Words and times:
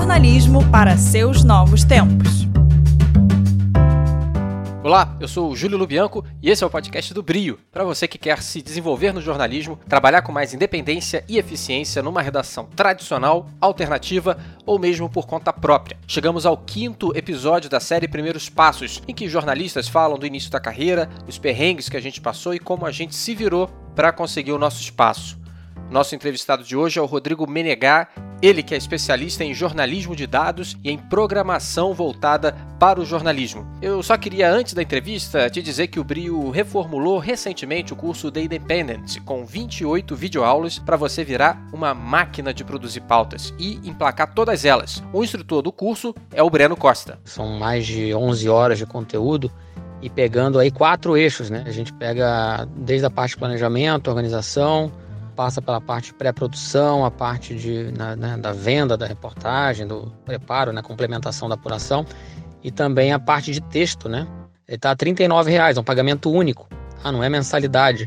jornalismo 0.00 0.66
para 0.70 0.96
seus 0.96 1.44
novos 1.44 1.84
tempos. 1.84 2.48
Olá, 4.82 5.14
eu 5.20 5.28
sou 5.28 5.50
o 5.50 5.54
Júlio 5.54 5.76
Lubianco 5.76 6.24
e 6.42 6.48
esse 6.48 6.64
é 6.64 6.66
o 6.66 6.70
podcast 6.70 7.12
do 7.12 7.22
Brio. 7.22 7.58
Para 7.70 7.84
você 7.84 8.08
que 8.08 8.16
quer 8.16 8.40
se 8.40 8.62
desenvolver 8.62 9.12
no 9.12 9.20
jornalismo, 9.20 9.78
trabalhar 9.86 10.22
com 10.22 10.32
mais 10.32 10.54
independência 10.54 11.22
e 11.28 11.36
eficiência 11.36 12.02
numa 12.02 12.22
redação 12.22 12.64
tradicional, 12.74 13.46
alternativa 13.60 14.38
ou 14.64 14.78
mesmo 14.78 15.06
por 15.10 15.26
conta 15.26 15.52
própria. 15.52 15.98
Chegamos 16.06 16.46
ao 16.46 16.56
quinto 16.56 17.14
episódio 17.14 17.68
da 17.68 17.78
série 17.78 18.08
Primeiros 18.08 18.48
Passos, 18.48 19.02
em 19.06 19.14
que 19.14 19.28
jornalistas 19.28 19.86
falam 19.86 20.18
do 20.18 20.26
início 20.26 20.50
da 20.50 20.58
carreira, 20.58 21.10
os 21.28 21.36
perrengues 21.36 21.90
que 21.90 21.96
a 21.98 22.02
gente 22.02 22.22
passou 22.22 22.54
e 22.54 22.58
como 22.58 22.86
a 22.86 22.90
gente 22.90 23.14
se 23.14 23.34
virou 23.34 23.68
para 23.94 24.12
conseguir 24.12 24.52
o 24.52 24.58
nosso 24.58 24.80
espaço. 24.80 25.39
Nosso 25.90 26.14
entrevistado 26.14 26.62
de 26.62 26.76
hoje 26.76 27.00
é 27.00 27.02
o 27.02 27.06
Rodrigo 27.06 27.50
Menegá, 27.50 28.06
ele 28.40 28.62
que 28.62 28.74
é 28.74 28.76
especialista 28.76 29.42
em 29.42 29.52
jornalismo 29.52 30.14
de 30.14 30.24
dados 30.24 30.78
e 30.84 30.90
em 30.90 30.96
programação 30.96 31.92
voltada 31.92 32.56
para 32.78 33.00
o 33.00 33.04
jornalismo. 33.04 33.66
Eu 33.82 34.00
só 34.00 34.16
queria, 34.16 34.48
antes 34.48 34.72
da 34.72 34.82
entrevista, 34.82 35.50
te 35.50 35.60
dizer 35.60 35.88
que 35.88 35.98
o 35.98 36.04
Brio 36.04 36.48
reformulou 36.50 37.18
recentemente 37.18 37.92
o 37.92 37.96
curso 37.96 38.30
The 38.30 38.42
Independent, 38.42 39.18
com 39.24 39.44
28 39.44 40.14
videoaulas 40.14 40.78
para 40.78 40.96
você 40.96 41.24
virar 41.24 41.60
uma 41.72 41.92
máquina 41.92 42.54
de 42.54 42.62
produzir 42.62 43.00
pautas 43.00 43.52
e 43.58 43.80
emplacar 43.82 44.32
todas 44.32 44.64
elas. 44.64 45.02
O 45.12 45.24
instrutor 45.24 45.60
do 45.60 45.72
curso 45.72 46.14
é 46.32 46.40
o 46.40 46.48
Breno 46.48 46.76
Costa. 46.76 47.18
São 47.24 47.58
mais 47.58 47.84
de 47.84 48.14
11 48.14 48.48
horas 48.48 48.78
de 48.78 48.86
conteúdo 48.86 49.50
e 50.00 50.08
pegando 50.08 50.60
aí 50.60 50.70
quatro 50.70 51.16
eixos, 51.16 51.50
né? 51.50 51.64
A 51.66 51.72
gente 51.72 51.92
pega 51.92 52.64
desde 52.76 53.04
a 53.04 53.10
parte 53.10 53.32
de 53.32 53.38
planejamento, 53.38 54.06
organização, 54.06 54.92
passa 55.40 55.62
pela 55.62 55.80
parte 55.80 56.12
pré-produção, 56.12 57.02
a 57.02 57.10
parte 57.10 57.54
de, 57.54 57.90
na, 57.96 58.14
né, 58.14 58.36
da 58.36 58.52
venda 58.52 58.94
da 58.94 59.06
reportagem, 59.06 59.86
do 59.86 60.12
preparo, 60.22 60.70
né, 60.70 60.82
complementação 60.82 61.48
da 61.48 61.54
apuração 61.54 62.04
e 62.62 62.70
também 62.70 63.10
a 63.10 63.18
parte 63.18 63.50
de 63.50 63.58
texto, 63.58 64.06
né? 64.06 64.28
Ele 64.68 64.76
está 64.76 64.90
R$ 64.90 65.50
reais, 65.50 65.78
é 65.78 65.80
um 65.80 65.82
pagamento 65.82 66.30
único. 66.30 66.68
Ah, 67.02 67.10
não 67.10 67.24
é 67.24 67.30
mensalidade. 67.30 68.06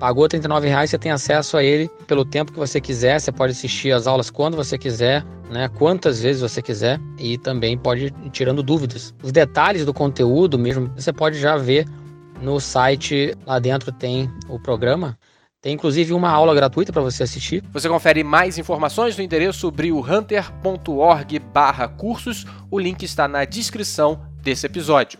Pagou 0.00 0.26
R$ 0.26 0.38
reais, 0.66 0.88
você 0.88 0.96
tem 0.96 1.12
acesso 1.12 1.58
a 1.58 1.62
ele 1.62 1.86
pelo 2.06 2.24
tempo 2.24 2.50
que 2.50 2.58
você 2.58 2.80
quiser, 2.80 3.20
você 3.20 3.30
pode 3.30 3.52
assistir 3.52 3.92
as 3.92 4.06
aulas 4.06 4.30
quando 4.30 4.56
você 4.56 4.78
quiser, 4.78 5.22
né, 5.50 5.68
quantas 5.68 6.22
vezes 6.22 6.40
você 6.40 6.62
quiser 6.62 6.98
e 7.18 7.36
também 7.36 7.76
pode 7.76 8.06
ir 8.06 8.30
tirando 8.30 8.62
dúvidas. 8.62 9.14
Os 9.22 9.32
detalhes 9.32 9.84
do 9.84 9.92
conteúdo 9.92 10.58
mesmo, 10.58 10.90
você 10.96 11.12
pode 11.12 11.38
já 11.38 11.58
ver 11.58 11.86
no 12.40 12.58
site, 12.58 13.36
lá 13.44 13.58
dentro 13.58 13.92
tem 13.92 14.30
o 14.48 14.58
programa, 14.58 15.14
tem 15.64 15.72
inclusive 15.72 16.12
uma 16.12 16.28
aula 16.28 16.54
gratuita 16.54 16.92
para 16.92 17.00
você 17.00 17.22
assistir. 17.22 17.64
Você 17.72 17.88
confere 17.88 18.22
mais 18.22 18.58
informações 18.58 19.16
no 19.16 19.24
endereço 19.24 19.70
briohunter.org/cursos. 19.70 22.44
O 22.70 22.78
link 22.78 23.02
está 23.02 23.26
na 23.26 23.46
descrição 23.46 24.20
desse 24.42 24.66
episódio. 24.66 25.18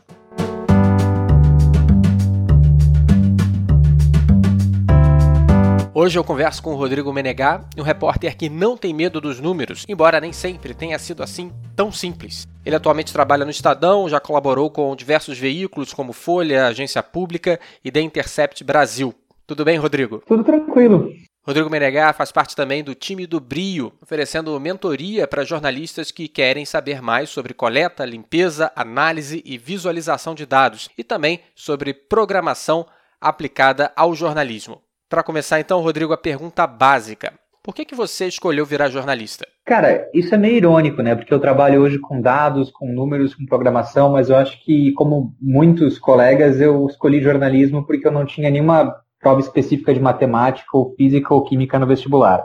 Hoje 5.94 6.18
eu 6.18 6.24
converso 6.24 6.62
com 6.62 6.74
o 6.74 6.76
Rodrigo 6.76 7.10
Menegá, 7.10 7.64
um 7.78 7.82
repórter 7.82 8.36
que 8.36 8.50
não 8.50 8.76
tem 8.76 8.92
medo 8.92 9.22
dos 9.22 9.40
números, 9.40 9.86
embora 9.88 10.20
nem 10.20 10.34
sempre 10.34 10.74
tenha 10.74 10.98
sido 10.98 11.22
assim 11.22 11.50
tão 11.74 11.90
simples. 11.90 12.46
Ele 12.66 12.76
atualmente 12.76 13.14
trabalha 13.14 13.46
no 13.46 13.50
Estadão, 13.50 14.10
já 14.10 14.20
colaborou 14.20 14.70
com 14.70 14.94
diversos 14.94 15.38
veículos 15.38 15.94
como 15.94 16.12
Folha, 16.12 16.66
Agência 16.66 17.02
Pública 17.02 17.58
e 17.82 17.90
The 17.90 18.02
Intercept 18.02 18.62
Brasil. 18.62 19.14
Tudo 19.46 19.64
bem, 19.64 19.76
Rodrigo? 19.76 20.22
Tudo 20.26 20.42
tranquilo. 20.42 21.10
Rodrigo 21.46 21.68
Menegá 21.68 22.10
faz 22.14 22.32
parte 22.32 22.56
também 22.56 22.82
do 22.82 22.94
time 22.94 23.26
do 23.26 23.38
Brio, 23.38 23.92
oferecendo 24.00 24.58
mentoria 24.58 25.28
para 25.28 25.44
jornalistas 25.44 26.10
que 26.10 26.26
querem 26.26 26.64
saber 26.64 27.02
mais 27.02 27.28
sobre 27.28 27.52
coleta, 27.52 28.06
limpeza, 28.06 28.72
análise 28.74 29.42
e 29.44 29.58
visualização 29.58 30.34
de 30.34 30.46
dados 30.46 30.88
e 30.96 31.04
também 31.04 31.40
sobre 31.54 31.92
programação 31.92 32.86
aplicada 33.20 33.92
ao 33.94 34.14
jornalismo. 34.14 34.80
Para 35.10 35.22
começar, 35.22 35.60
então, 35.60 35.82
Rodrigo, 35.82 36.14
a 36.14 36.18
pergunta 36.18 36.66
básica: 36.66 37.34
por 37.62 37.74
que, 37.74 37.84
que 37.84 37.94
você 37.94 38.26
escolheu 38.26 38.64
virar 38.64 38.88
jornalista? 38.88 39.46
Cara, 39.66 40.08
isso 40.14 40.34
é 40.34 40.38
meio 40.38 40.56
irônico, 40.56 41.02
né? 41.02 41.14
Porque 41.14 41.32
eu 41.32 41.40
trabalho 41.40 41.82
hoje 41.82 41.98
com 41.98 42.20
dados, 42.20 42.70
com 42.70 42.90
números, 42.90 43.34
com 43.34 43.44
programação, 43.44 44.12
mas 44.12 44.30
eu 44.30 44.36
acho 44.36 44.62
que, 44.64 44.92
como 44.92 45.34
muitos 45.40 45.98
colegas, 45.98 46.58
eu 46.58 46.86
escolhi 46.86 47.22
jornalismo 47.22 47.86
porque 47.86 48.06
eu 48.06 48.12
não 48.12 48.24
tinha 48.24 48.50
nenhuma 48.50 48.94
prova 49.24 49.40
específica 49.40 49.94
de 49.94 50.00
matemática 50.00 50.68
ou 50.74 50.94
física 50.94 51.32
ou 51.32 51.42
química 51.42 51.78
no 51.78 51.86
vestibular. 51.86 52.44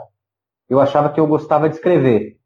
Eu 0.68 0.80
achava 0.80 1.10
que 1.10 1.20
eu 1.20 1.26
gostava 1.26 1.68
de 1.68 1.74
escrever. 1.74 2.38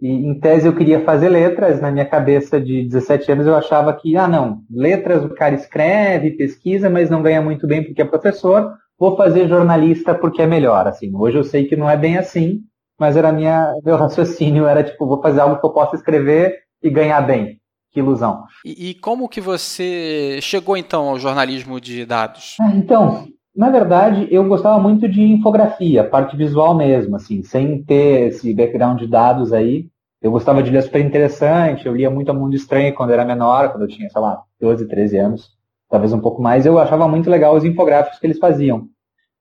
E 0.00 0.08
em 0.08 0.38
tese 0.40 0.66
eu 0.66 0.74
queria 0.74 1.04
fazer 1.04 1.28
letras, 1.28 1.80
na 1.80 1.90
minha 1.90 2.04
cabeça 2.04 2.60
de 2.60 2.82
17 2.84 3.32
anos 3.32 3.46
eu 3.46 3.54
achava 3.54 3.94
que, 3.94 4.16
ah 4.16 4.26
não, 4.26 4.62
letras 4.68 5.24
o 5.24 5.34
cara 5.34 5.54
escreve, 5.54 6.32
pesquisa, 6.32 6.90
mas 6.90 7.08
não 7.08 7.22
ganha 7.22 7.40
muito 7.40 7.66
bem 7.66 7.82
porque 7.82 8.02
é 8.02 8.04
professor, 8.04 8.74
vou 8.98 9.16
fazer 9.16 9.48
jornalista 9.48 10.14
porque 10.14 10.42
é 10.42 10.46
melhor, 10.46 10.86
assim. 10.88 11.14
Hoje 11.14 11.38
eu 11.38 11.44
sei 11.44 11.66
que 11.66 11.76
não 11.76 11.88
é 11.88 11.96
bem 11.96 12.18
assim, 12.18 12.60
mas 12.98 13.16
era 13.16 13.32
minha, 13.32 13.72
meu 13.84 13.96
raciocínio 13.96 14.66
era 14.66 14.82
tipo, 14.82 15.06
vou 15.06 15.22
fazer 15.22 15.40
algo 15.40 15.58
que 15.58 15.64
eu 15.64 15.72
possa 15.72 15.94
escrever 15.94 16.58
e 16.82 16.90
ganhar 16.90 17.20
bem. 17.22 17.58
Que 17.92 18.00
ilusão. 18.00 18.44
E, 18.62 18.90
e 18.90 18.94
como 18.94 19.28
que 19.28 19.40
você 19.40 20.38
chegou 20.42 20.76
então 20.76 21.08
ao 21.08 21.18
jornalismo 21.18 21.80
de 21.80 22.04
dados? 22.04 22.56
Ah, 22.60 22.74
então, 22.74 23.26
na 23.56 23.70
verdade, 23.70 24.28
eu 24.30 24.46
gostava 24.46 24.78
muito 24.78 25.08
de 25.08 25.22
infografia, 25.22 26.04
parte 26.04 26.36
visual 26.36 26.74
mesmo, 26.76 27.16
assim, 27.16 27.42
sem 27.42 27.82
ter 27.82 28.28
esse 28.28 28.52
background 28.52 28.98
de 28.98 29.06
dados 29.06 29.52
aí. 29.52 29.88
Eu 30.20 30.30
gostava 30.30 30.62
de 30.62 30.70
ler 30.70 30.82
super 30.82 31.00
interessante, 31.04 31.86
eu 31.86 31.94
lia 31.94 32.10
muito 32.10 32.30
a 32.30 32.34
Mundo 32.34 32.54
Estranho 32.54 32.94
quando 32.94 33.12
era 33.12 33.24
menor, 33.24 33.70
quando 33.70 33.82
eu 33.82 33.88
tinha, 33.88 34.10
sei 34.10 34.20
lá, 34.20 34.42
12, 34.60 34.86
13 34.86 35.16
anos, 35.18 35.50
talvez 35.88 36.12
um 36.12 36.20
pouco 36.20 36.42
mais. 36.42 36.66
Eu 36.66 36.78
achava 36.78 37.08
muito 37.08 37.30
legal 37.30 37.54
os 37.54 37.64
infográficos 37.64 38.18
que 38.18 38.26
eles 38.26 38.38
faziam. 38.38 38.88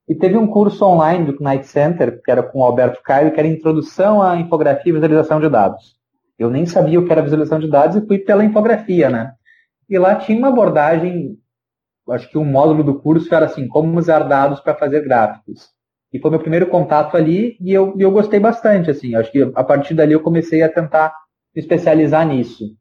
E 0.08 0.16
teve 0.16 0.38
um 0.38 0.48
curso 0.48 0.86
online 0.86 1.26
do 1.26 1.44
Knight 1.44 1.68
Center, 1.68 2.22
que 2.24 2.32
era 2.32 2.44
com 2.44 2.60
o 2.60 2.64
Alberto 2.64 3.02
Caio, 3.04 3.32
que 3.32 3.40
era 3.40 3.48
Introdução 3.48 4.22
à 4.22 4.38
Infografia 4.38 4.92
e 4.92 4.94
Visualização 4.94 5.40
de 5.40 5.50
Dados. 5.50 5.96
Eu 6.38 6.50
nem 6.50 6.66
sabia 6.66 7.00
o 7.00 7.06
que 7.06 7.12
era 7.12 7.22
visualização 7.22 7.60
de 7.60 7.70
dados 7.70 7.96
e 7.96 8.06
fui 8.06 8.20
pela 8.20 8.44
infografia, 8.44 9.10
né? 9.10 9.34
E 9.90 9.98
lá 9.98 10.16
tinha 10.16 10.38
uma 10.38 10.50
abordagem 10.50 11.38
acho 12.10 12.30
que 12.30 12.38
um 12.38 12.46
módulo 12.46 12.84
do 12.84 13.00
curso 13.00 13.34
era 13.34 13.46
assim, 13.46 13.68
como 13.68 13.98
usar 13.98 14.20
dados 14.20 14.60
para 14.60 14.76
fazer 14.76 15.04
gráficos. 15.04 15.70
E 16.14 16.20
foi 16.20 16.32
meu 16.32 16.40
primeiro 16.40 16.68
contato 16.68 17.18
ali 17.18 17.58
e 17.60 17.74
eu, 17.74 17.94
eu 17.98 18.12
gostei 18.12 18.40
bastante, 18.40 18.90
assim. 18.90 19.16
Acho 19.16 19.32
que 19.32 19.52
a 19.54 19.64
partir 19.64 19.94
dali 19.94 20.14
eu 20.14 20.22
comecei 20.22 20.64
a 20.64 20.70
tentar 20.70 21.14
me 21.54 21.62
especializar 21.62 22.26
nisso. 22.26 22.76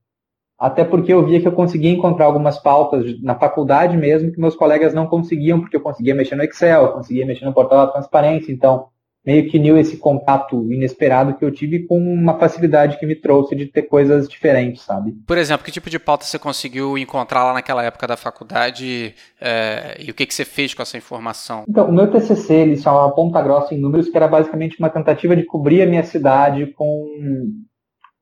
Até 0.59 0.85
porque 0.85 1.13
eu 1.13 1.27
via 1.27 1.41
que 1.41 1.49
eu 1.49 1.53
conseguia 1.53 1.91
encontrar 1.91 2.27
algumas 2.27 2.59
pautas 2.59 3.21
na 3.21 3.35
faculdade 3.35 3.97
mesmo 3.97 4.31
que 4.31 4.41
meus 4.41 4.55
colegas 4.55 4.95
não 4.95 5.07
conseguiam, 5.07 5.61
porque 5.61 5.77
eu 5.77 5.81
conseguia 5.81 6.15
mexer 6.15 6.37
no 6.37 6.45
Excel, 6.45 6.93
conseguia 6.93 7.27
mexer 7.27 7.45
no 7.45 7.53
portal 7.53 7.87
da 7.87 7.93
transparência. 7.93 8.53
Então, 8.53 8.87
meio 9.25 9.49
que 9.49 9.59
uniu 9.59 9.79
esse 9.79 9.97
contato 9.97 10.71
inesperado 10.71 11.35
que 11.35 11.45
eu 11.45 11.51
tive 11.51 11.87
com 11.87 11.99
uma 11.99 12.39
facilidade 12.39 12.99
que 12.99 13.07
me 13.07 13.15
trouxe 13.15 13.57
de 13.57 13.67
ter 13.67 13.83
coisas 13.83 14.29
diferentes, 14.29 14.83
sabe? 14.83 15.13
Por 15.27 15.39
exemplo, 15.39 15.65
que 15.65 15.73
tipo 15.73 15.89
de 15.89 15.99
pauta 15.99 16.25
você 16.25 16.39
conseguiu 16.39 16.99
encontrar 16.99 17.45
lá 17.45 17.55
naquela 17.55 17.83
época 17.83 18.07
da 18.07 18.17
faculdade 18.17 19.15
é, 19.41 19.97
e 19.99 20.11
o 20.11 20.15
que, 20.15 20.27
que 20.27 20.35
você 20.35 20.45
fez 20.45 20.75
com 20.75 20.83
essa 20.83 20.99
informação? 20.99 21.65
Então, 21.67 21.89
o 21.89 21.93
meu 21.93 22.11
TCC, 22.11 22.55
ele 22.55 22.77
chamava 22.77 23.13
Ponta 23.13 23.41
Grossa 23.41 23.75
em 23.75 23.81
Números, 23.81 24.11
que 24.11 24.17
era 24.17 24.29
basicamente 24.29 24.79
uma 24.79 24.91
tentativa 24.91 25.35
de 25.35 25.45
cobrir 25.45 25.83
a 25.83 25.87
minha 25.87 26.05
cidade 26.05 26.67
com, 26.75 27.55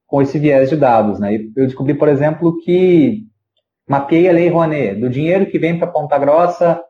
com 0.06 0.22
esse 0.22 0.38
viés 0.38 0.70
de 0.70 0.76
dados, 0.76 1.18
né? 1.18 1.34
Eu 1.56 1.66
descobri, 1.66 1.94
por 1.94 2.08
exemplo, 2.08 2.56
que 2.62 3.24
mapeei 3.88 4.28
a 4.28 4.32
Lei 4.32 4.48
Rouanet, 4.48 5.00
do 5.00 5.10
dinheiro 5.10 5.46
que 5.46 5.58
vem 5.58 5.76
para 5.76 5.88
Ponta 5.88 6.16
Grossa, 6.16 6.80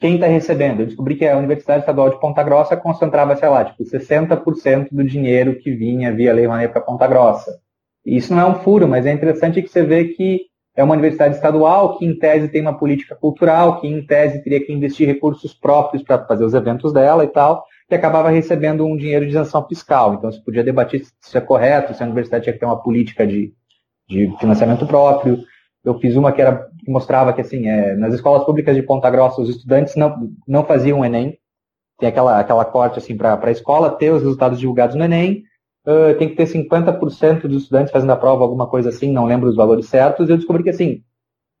quem 0.00 0.14
está 0.14 0.26
recebendo? 0.26 0.80
Eu 0.80 0.86
descobri 0.86 1.16
que 1.16 1.26
a 1.26 1.36
Universidade 1.36 1.80
Estadual 1.80 2.10
de 2.10 2.20
Ponta 2.20 2.42
Grossa 2.42 2.76
concentrava, 2.76 3.34
sei 3.34 3.48
lá, 3.48 3.64
tipo, 3.64 3.82
60% 3.82 4.88
do 4.92 5.04
dinheiro 5.04 5.56
que 5.56 5.72
vinha 5.72 6.14
via 6.14 6.32
Lei 6.32 6.46
Rouanet 6.46 6.72
para 6.72 6.80
Ponta 6.80 7.06
Grossa. 7.06 7.58
E 8.06 8.16
isso 8.16 8.32
não 8.32 8.40
é 8.40 8.46
um 8.46 8.60
furo, 8.60 8.86
mas 8.86 9.06
é 9.06 9.12
interessante 9.12 9.60
que 9.60 9.68
você 9.68 9.82
vê 9.82 10.04
que 10.04 10.42
é 10.76 10.84
uma 10.84 10.94
universidade 10.94 11.34
estadual 11.34 11.98
que, 11.98 12.06
em 12.06 12.16
tese, 12.16 12.48
tem 12.48 12.62
uma 12.62 12.78
política 12.78 13.16
cultural, 13.16 13.80
que, 13.80 13.88
em 13.88 14.06
tese, 14.06 14.42
teria 14.44 14.64
que 14.64 14.72
investir 14.72 15.08
recursos 15.08 15.52
próprios 15.52 16.04
para 16.04 16.24
fazer 16.24 16.44
os 16.44 16.54
eventos 16.54 16.92
dela 16.92 17.24
e 17.24 17.28
tal, 17.28 17.64
que 17.88 17.94
acabava 17.96 18.30
recebendo 18.30 18.86
um 18.86 18.96
dinheiro 18.96 19.24
de 19.24 19.32
isenção 19.32 19.66
fiscal. 19.66 20.14
Então, 20.14 20.30
se 20.30 20.42
podia 20.44 20.62
debater 20.62 21.04
se 21.04 21.12
isso 21.20 21.36
é 21.36 21.40
correto, 21.40 21.92
se 21.92 22.02
a 22.02 22.06
universidade 22.06 22.44
tinha 22.44 22.52
que 22.52 22.60
ter 22.60 22.66
uma 22.66 22.80
política 22.80 23.26
de, 23.26 23.52
de 24.08 24.32
financiamento 24.38 24.86
próprio 24.86 25.40
eu 25.88 25.98
fiz 25.98 26.16
uma 26.16 26.32
que, 26.32 26.42
era, 26.42 26.68
que 26.78 26.90
mostrava 26.90 27.32
que, 27.32 27.40
assim, 27.40 27.66
é, 27.66 27.96
nas 27.96 28.12
escolas 28.12 28.44
públicas 28.44 28.76
de 28.76 28.82
Ponta 28.82 29.08
Grossa, 29.10 29.40
os 29.40 29.48
estudantes 29.48 29.96
não, 29.96 30.30
não 30.46 30.64
faziam 30.64 31.00
o 31.00 31.04
Enem. 31.04 31.38
Tem 31.98 32.08
aquela, 32.08 32.38
aquela 32.38 32.64
corte, 32.64 32.98
assim, 32.98 33.16
para 33.16 33.40
a 33.42 33.50
escola 33.50 33.90
ter 33.90 34.10
os 34.10 34.22
resultados 34.22 34.60
divulgados 34.60 34.94
no 34.94 35.04
Enem. 35.04 35.44
Uh, 35.86 36.14
tem 36.18 36.28
que 36.28 36.36
ter 36.36 36.46
50% 36.46 37.46
dos 37.46 37.62
estudantes 37.62 37.90
fazendo 37.90 38.10
a 38.10 38.16
prova, 38.16 38.42
alguma 38.42 38.66
coisa 38.66 38.90
assim, 38.90 39.10
não 39.10 39.24
lembro 39.24 39.48
os 39.48 39.56
valores 39.56 39.86
certos. 39.86 40.28
Eu 40.28 40.36
descobri 40.36 40.62
que, 40.62 40.70
assim, 40.70 41.02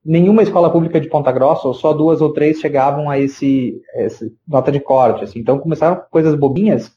nenhuma 0.04 0.42
escola 0.42 0.70
pública 0.70 1.00
de 1.00 1.08
Ponta 1.08 1.32
Grossa, 1.32 1.66
ou 1.66 1.72
só 1.72 1.94
duas 1.94 2.20
ou 2.20 2.32
três, 2.32 2.60
chegavam 2.60 3.08
a 3.08 3.18
esse, 3.18 3.80
esse 3.94 4.30
nota 4.46 4.70
de 4.70 4.78
corte. 4.78 5.24
Assim. 5.24 5.38
Então, 5.38 5.58
começaram 5.58 6.02
coisas 6.10 6.34
bobinhas, 6.34 6.92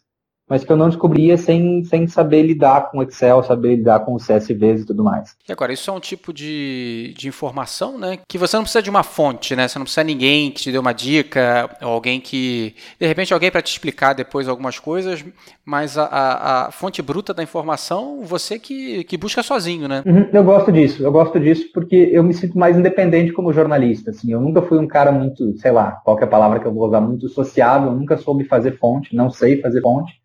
mas 0.52 0.66
que 0.66 0.72
eu 0.74 0.76
não 0.76 0.90
descobria 0.90 1.38
sem, 1.38 1.82
sem 1.86 2.06
saber 2.08 2.44
lidar 2.44 2.92
com 2.92 3.02
Excel, 3.02 3.42
saber 3.42 3.78
lidar 3.78 4.02
com 4.02 4.16
os 4.16 4.28
CSVs 4.28 4.82
e 4.82 4.86
tudo 4.86 5.02
mais. 5.02 5.34
E 5.48 5.52
agora, 5.54 5.72
isso 5.72 5.90
é 5.90 5.94
um 5.94 6.00
tipo 6.02 6.34
de, 6.34 7.14
de 7.18 7.30
informação, 7.30 7.98
né? 7.98 8.20
Que 8.28 8.38
você 8.38 8.58
não 8.58 8.64
precisa 8.64 8.82
de 8.82 8.90
uma 8.90 9.02
fonte, 9.02 9.56
né? 9.56 9.70
Você 9.70 9.80
não 9.80 9.86
precisa 9.86 10.04
de 10.04 10.14
ninguém 10.14 10.52
que 10.52 10.64
te 10.64 10.70
dê 10.74 10.78
uma 10.78 10.92
dica, 10.92 11.70
ou 11.82 11.88
alguém 11.88 12.20
que. 12.20 12.76
De 13.00 13.08
repente, 13.08 13.34
alguém 13.34 13.50
para 13.50 13.62
te 13.62 13.72
explicar 13.72 14.12
depois 14.12 14.50
algumas 14.50 14.78
coisas, 14.78 15.24
mas 15.64 15.98
a, 15.98 16.04
a, 16.04 16.68
a, 16.68 16.72
fonte 16.72 17.02
bruta 17.02 17.34
da 17.34 17.42
informação, 17.42 18.20
você 18.26 18.60
que, 18.60 19.06
que 19.06 19.16
busca 19.16 19.42
sozinho, 19.42 19.88
né? 19.88 20.04
Uhum, 20.06 20.28
eu 20.34 20.44
gosto 20.44 20.70
disso, 20.70 21.02
eu 21.02 21.14
gosto 21.14 21.40
disso 21.40 21.70
porque 21.74 22.10
eu 22.12 22.24
me 22.24 22.34
sinto 22.34 22.60
mais 22.60 22.78
independente 22.78 23.32
como 23.32 23.54
jornalista. 23.54 24.12
Assim, 24.12 24.34
eu 24.34 24.42
nunca 24.42 24.62
fui 24.62 24.78
um 24.78 24.88
cara 24.88 25.14
muito, 25.14 25.58
sei 25.60 25.72
lá, 25.72 25.92
qual 26.04 26.20
é 26.20 26.26
a 26.26 26.28
palavra 26.28 26.60
que 26.60 26.66
eu 26.66 26.74
vou 26.74 26.88
usar, 26.88 27.00
muito 27.00 27.30
sociável, 27.30 27.88
eu 27.88 27.96
nunca 27.96 28.18
soube 28.18 28.44
fazer 28.44 28.78
fonte, 28.78 29.16
não 29.16 29.30
sei 29.30 29.62
fazer 29.62 29.80
fonte 29.80 30.21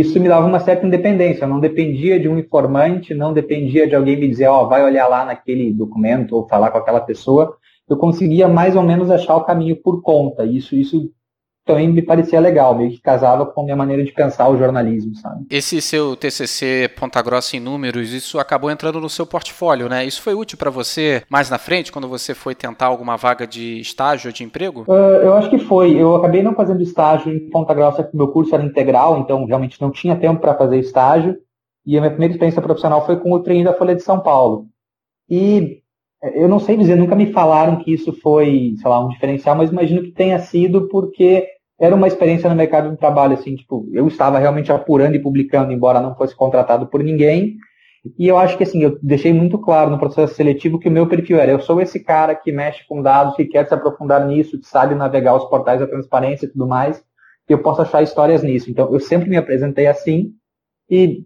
isso 0.00 0.18
me 0.18 0.28
dava 0.28 0.44
uma 0.44 0.58
certa 0.58 0.84
independência. 0.84 1.44
Eu 1.44 1.48
não 1.48 1.60
dependia 1.60 2.18
de 2.18 2.28
um 2.28 2.36
informante, 2.36 3.14
não 3.14 3.32
dependia 3.32 3.86
de 3.86 3.94
alguém 3.94 4.18
me 4.18 4.26
dizer, 4.26 4.48
ó, 4.48 4.64
oh, 4.64 4.68
vai 4.68 4.84
olhar 4.84 5.06
lá 5.06 5.24
naquele 5.24 5.72
documento 5.72 6.34
ou 6.34 6.48
falar 6.48 6.72
com 6.72 6.78
aquela 6.78 7.00
pessoa. 7.00 7.56
Eu 7.88 7.96
conseguia 7.96 8.48
mais 8.48 8.74
ou 8.74 8.82
menos 8.82 9.08
achar 9.08 9.36
o 9.36 9.44
caminho 9.44 9.76
por 9.76 10.02
conta. 10.02 10.44
Isso, 10.44 10.74
isso 10.74 11.10
também 11.64 11.88
me 11.88 12.02
parecia 12.02 12.38
legal, 12.38 12.76
meio 12.76 12.90
que 12.90 13.00
casava 13.00 13.46
com 13.46 13.62
a 13.62 13.64
minha 13.64 13.76
maneira 13.76 14.04
de 14.04 14.12
pensar 14.12 14.48
o 14.48 14.56
jornalismo, 14.56 15.14
sabe? 15.16 15.46
Esse 15.48 15.80
seu 15.80 16.14
TCC 16.14 16.90
Ponta 16.98 17.22
Grossa 17.22 17.56
em 17.56 17.60
números, 17.60 18.12
isso 18.12 18.38
acabou 18.38 18.70
entrando 18.70 19.00
no 19.00 19.08
seu 19.08 19.26
portfólio, 19.26 19.88
né? 19.88 20.04
Isso 20.04 20.20
foi 20.20 20.34
útil 20.34 20.58
para 20.58 20.70
você 20.70 21.22
mais 21.28 21.48
na 21.48 21.58
frente, 21.58 21.90
quando 21.90 22.06
você 22.06 22.34
foi 22.34 22.54
tentar 22.54 22.86
alguma 22.86 23.16
vaga 23.16 23.46
de 23.46 23.80
estágio 23.80 24.28
ou 24.28 24.32
de 24.32 24.44
emprego? 24.44 24.84
Uh, 24.86 25.22
eu 25.22 25.34
acho 25.34 25.48
que 25.48 25.58
foi. 25.58 25.96
Eu 25.96 26.14
acabei 26.16 26.42
não 26.42 26.54
fazendo 26.54 26.82
estágio 26.82 27.32
em 27.32 27.48
Ponta 27.48 27.72
Grossa, 27.72 28.02
porque 28.02 28.16
meu 28.16 28.28
curso 28.28 28.54
era 28.54 28.64
integral, 28.64 29.18
então 29.18 29.46
realmente 29.46 29.80
não 29.80 29.90
tinha 29.90 30.16
tempo 30.16 30.40
para 30.40 30.54
fazer 30.54 30.78
estágio. 30.78 31.36
E 31.86 31.96
a 31.96 32.00
minha 32.00 32.10
primeira 32.10 32.32
experiência 32.32 32.62
profissional 32.62 33.04
foi 33.04 33.16
com 33.16 33.32
o 33.32 33.40
trem 33.40 33.62
da 33.62 33.74
Folha 33.74 33.94
de 33.94 34.02
São 34.02 34.20
Paulo. 34.20 34.66
E 35.28 35.82
eu 36.34 36.48
não 36.48 36.58
sei 36.58 36.76
dizer, 36.76 36.96
nunca 36.96 37.14
me 37.14 37.32
falaram 37.32 37.76
que 37.76 37.92
isso 37.92 38.12
foi, 38.20 38.74
sei 38.80 38.90
lá, 38.90 39.04
um 39.04 39.08
diferencial, 39.08 39.56
mas 39.56 39.70
imagino 39.70 40.02
que 40.02 40.12
tenha 40.12 40.38
sido 40.38 40.88
porque 40.88 41.46
era 41.78 41.94
uma 41.94 42.06
experiência 42.06 42.48
no 42.48 42.56
mercado 42.56 42.90
de 42.90 42.96
trabalho, 42.96 43.34
assim, 43.34 43.56
tipo, 43.56 43.86
eu 43.92 44.06
estava 44.06 44.38
realmente 44.38 44.72
apurando 44.72 45.16
e 45.16 45.22
publicando, 45.22 45.72
embora 45.72 46.00
não 46.00 46.14
fosse 46.14 46.34
contratado 46.34 46.86
por 46.86 47.02
ninguém. 47.02 47.56
E 48.18 48.28
eu 48.28 48.38
acho 48.38 48.56
que, 48.56 48.62
assim, 48.62 48.82
eu 48.82 48.98
deixei 49.02 49.32
muito 49.32 49.58
claro 49.58 49.90
no 49.90 49.98
processo 49.98 50.34
seletivo 50.34 50.78
que 50.78 50.88
o 50.88 50.92
meu 50.92 51.06
perfil 51.06 51.38
era, 51.38 51.50
eu 51.50 51.60
sou 51.60 51.80
esse 51.80 51.98
cara 52.00 52.34
que 52.34 52.52
mexe 52.52 52.86
com 52.86 53.02
dados, 53.02 53.34
que 53.34 53.46
quer 53.46 53.66
se 53.66 53.74
aprofundar 53.74 54.26
nisso, 54.26 54.58
que 54.58 54.66
sabe 54.66 54.94
navegar 54.94 55.34
os 55.36 55.44
portais 55.46 55.80
da 55.80 55.86
transparência 55.86 56.46
e 56.46 56.50
tudo 56.50 56.66
mais, 56.66 57.02
e 57.48 57.52
eu 57.52 57.62
posso 57.62 57.82
achar 57.82 58.02
histórias 58.02 58.42
nisso. 58.42 58.70
Então, 58.70 58.92
eu 58.92 59.00
sempre 59.00 59.28
me 59.28 59.36
apresentei 59.36 59.86
assim, 59.86 60.32
e 60.88 61.24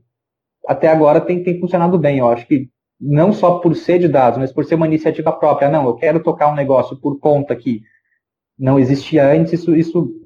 até 0.67 0.89
agora 0.89 1.21
tem, 1.21 1.43
tem 1.43 1.59
funcionado 1.61 1.99
bem. 1.99 2.19
Eu 2.19 2.29
acho 2.29 2.47
que 2.47 2.69
não 3.01 3.33
só 3.33 3.59
por 3.59 3.77
ser 3.77 3.99
de 3.99 4.09
dados, 4.09 4.39
mas 4.39 4.53
por 4.53 4.65
ser 4.65 4.75
uma 4.75 4.87
iniciativa 4.87 5.33
própria. 5.33 5.69
Não, 5.69 5.87
eu 5.87 5.95
quero 5.95 6.23
tocar 6.23 6.49
um 6.49 6.55
negócio 6.55 6.97
por 6.97 7.19
conta 7.19 7.55
que 7.55 7.83
não 8.59 8.79
existia 8.79 9.31
antes, 9.31 9.53
isso, 9.53 9.77
isso 9.77 10.19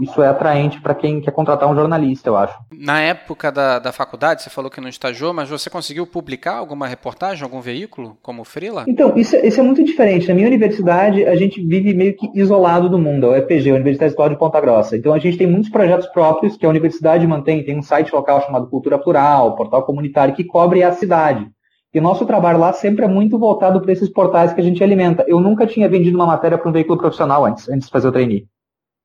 isso 0.00 0.22
é 0.22 0.28
atraente 0.28 0.80
para 0.80 0.94
quem 0.94 1.20
quer 1.20 1.30
contratar 1.30 1.70
um 1.70 1.74
jornalista, 1.74 2.28
eu 2.28 2.36
acho. 2.36 2.58
Na 2.72 3.00
época 3.00 3.52
da, 3.52 3.78
da 3.78 3.92
faculdade, 3.92 4.42
você 4.42 4.50
falou 4.50 4.70
que 4.70 4.80
não 4.80 4.88
estagiou, 4.88 5.32
mas 5.32 5.48
você 5.48 5.68
conseguiu 5.68 6.06
publicar 6.06 6.56
alguma 6.56 6.86
reportagem, 6.86 7.44
algum 7.44 7.60
veículo, 7.60 8.16
como 8.22 8.44
Freela? 8.44 8.84
Então, 8.88 9.16
isso, 9.16 9.36
isso 9.36 9.60
é 9.60 9.62
muito 9.62 9.84
diferente. 9.84 10.28
Na 10.28 10.34
minha 10.34 10.48
universidade, 10.48 11.24
a 11.24 11.36
gente 11.36 11.64
vive 11.64 11.94
meio 11.94 12.16
que 12.16 12.28
isolado 12.34 12.88
do 12.88 12.98
mundo, 12.98 13.26
a 13.26 13.30
UEPG, 13.30 13.70
a 13.70 13.74
Universidade 13.74 14.10
Estadual 14.10 14.30
de 14.30 14.38
Ponta 14.38 14.60
Grossa. 14.60 14.96
Então, 14.96 15.14
a 15.14 15.18
gente 15.18 15.36
tem 15.36 15.46
muitos 15.46 15.70
projetos 15.70 16.08
próprios 16.08 16.56
que 16.56 16.66
a 16.66 16.68
universidade 16.68 17.26
mantém, 17.26 17.64
tem 17.64 17.78
um 17.78 17.82
site 17.82 18.12
local 18.12 18.40
chamado 18.44 18.68
Cultura 18.68 18.98
Plural, 18.98 19.54
portal 19.54 19.84
comunitário, 19.84 20.34
que 20.34 20.44
cobre 20.44 20.82
a 20.82 20.92
cidade. 20.92 21.48
E 21.94 21.98
o 21.98 22.02
nosso 22.02 22.24
trabalho 22.24 22.58
lá 22.58 22.72
sempre 22.72 23.04
é 23.04 23.08
muito 23.08 23.38
voltado 23.38 23.80
para 23.80 23.92
esses 23.92 24.08
portais 24.08 24.52
que 24.52 24.60
a 24.60 24.64
gente 24.64 24.82
alimenta. 24.82 25.24
Eu 25.28 25.40
nunca 25.40 25.66
tinha 25.66 25.88
vendido 25.88 26.16
uma 26.16 26.26
matéria 26.26 26.56
para 26.56 26.68
um 26.68 26.72
veículo 26.72 26.98
profissional 26.98 27.44
antes, 27.44 27.68
antes 27.68 27.86
de 27.86 27.92
fazer 27.92 28.08
o 28.08 28.12
trainee. 28.12 28.46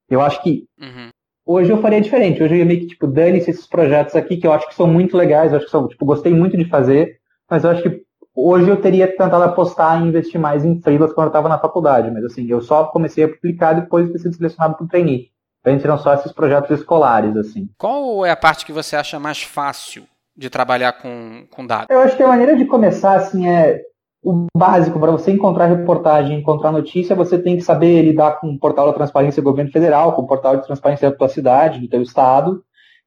Eu 0.09 0.21
acho 0.21 0.41
que 0.41 0.63
uhum. 0.79 1.09
hoje 1.45 1.69
eu 1.69 1.81
faria 1.81 1.99
diferente. 1.99 2.41
Hoje 2.41 2.55
eu 2.55 2.59
ia 2.59 2.65
meio 2.65 2.79
que, 2.79 2.87
tipo, 2.87 3.05
dane-se 3.05 3.51
esses 3.51 3.67
projetos 3.67 4.15
aqui 4.15 4.37
que 4.37 4.47
eu 4.47 4.53
acho 4.53 4.69
que 4.69 4.75
são 4.75 4.87
muito 4.87 5.17
legais, 5.17 5.51
eu 5.51 5.57
acho 5.57 5.65
que 5.65 5.71
são, 5.71 5.85
tipo, 5.85 6.05
gostei 6.05 6.33
muito 6.33 6.55
de 6.55 6.63
fazer, 6.63 7.19
mas 7.49 7.65
eu 7.65 7.71
acho 7.71 7.83
que 7.83 8.01
hoje 8.33 8.69
eu 8.69 8.79
teria 8.79 9.05
tentado 9.05 9.43
apostar 9.43 10.01
e 10.01 10.07
investir 10.07 10.39
mais 10.39 10.63
em 10.63 10.79
freelas 10.79 11.11
quando 11.11 11.25
eu 11.25 11.31
estava 11.31 11.49
na 11.49 11.59
faculdade, 11.59 12.09
mas 12.09 12.23
assim, 12.23 12.47
eu 12.47 12.61
só 12.61 12.85
comecei 12.85 13.25
a 13.25 13.27
publicar 13.27 13.73
depois 13.73 14.05
de 14.07 14.13
ter 14.13 14.19
sido 14.19 14.35
selecionado 14.35 14.75
para 14.77 14.85
o 14.85 14.87
trainee. 14.87 15.29
A 15.65 15.71
gente 15.71 15.85
não 15.85 15.97
só 15.97 16.13
esses 16.13 16.31
projetos 16.31 16.79
escolares, 16.79 17.35
assim. 17.35 17.67
Qual 17.77 18.25
é 18.25 18.31
a 18.31 18.37
parte 18.37 18.65
que 18.65 18.71
você 18.71 18.95
acha 18.95 19.19
mais 19.19 19.43
fácil 19.43 20.05
de 20.37 20.49
trabalhar 20.49 20.93
com, 20.93 21.45
com 21.49 21.65
dados? 21.65 21.87
Eu 21.89 21.99
acho 21.99 22.15
que 22.15 22.23
a 22.23 22.27
maneira 22.27 22.55
de 22.55 22.65
começar, 22.65 23.15
assim, 23.15 23.47
é 23.47 23.81
o 24.23 24.45
básico 24.55 24.99
para 24.99 25.11
você 25.11 25.31
encontrar 25.31 25.67
reportagem, 25.67 26.37
encontrar 26.37 26.71
notícia, 26.71 27.15
você 27.15 27.39
tem 27.39 27.55
que 27.55 27.63
saber 27.63 28.01
lidar 28.01 28.39
com 28.39 28.49
o 28.49 28.59
portal 28.59 28.87
da 28.87 28.93
transparência 28.93 29.41
do 29.41 29.49
governo 29.49 29.71
federal, 29.71 30.13
com 30.13 30.21
o 30.21 30.27
portal 30.27 30.57
de 30.57 30.65
transparência 30.65 31.09
da 31.09 31.15
tua 31.15 31.29
cidade, 31.29 31.79
do 31.79 31.87
teu 31.87 32.01
estado, 32.01 32.63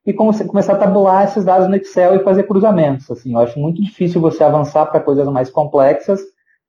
e 0.06 0.12
começar 0.12 0.72
a 0.72 0.78
tabular 0.78 1.24
esses 1.24 1.44
dados 1.44 1.68
no 1.68 1.76
Excel 1.76 2.16
e 2.16 2.24
fazer 2.24 2.44
cruzamentos. 2.44 3.10
Assim, 3.10 3.32
eu 3.32 3.38
acho 3.38 3.58
muito 3.58 3.82
difícil 3.82 4.20
você 4.20 4.42
avançar 4.42 4.86
para 4.86 5.00
coisas 5.00 5.26
mais 5.28 5.50
complexas, 5.50 6.20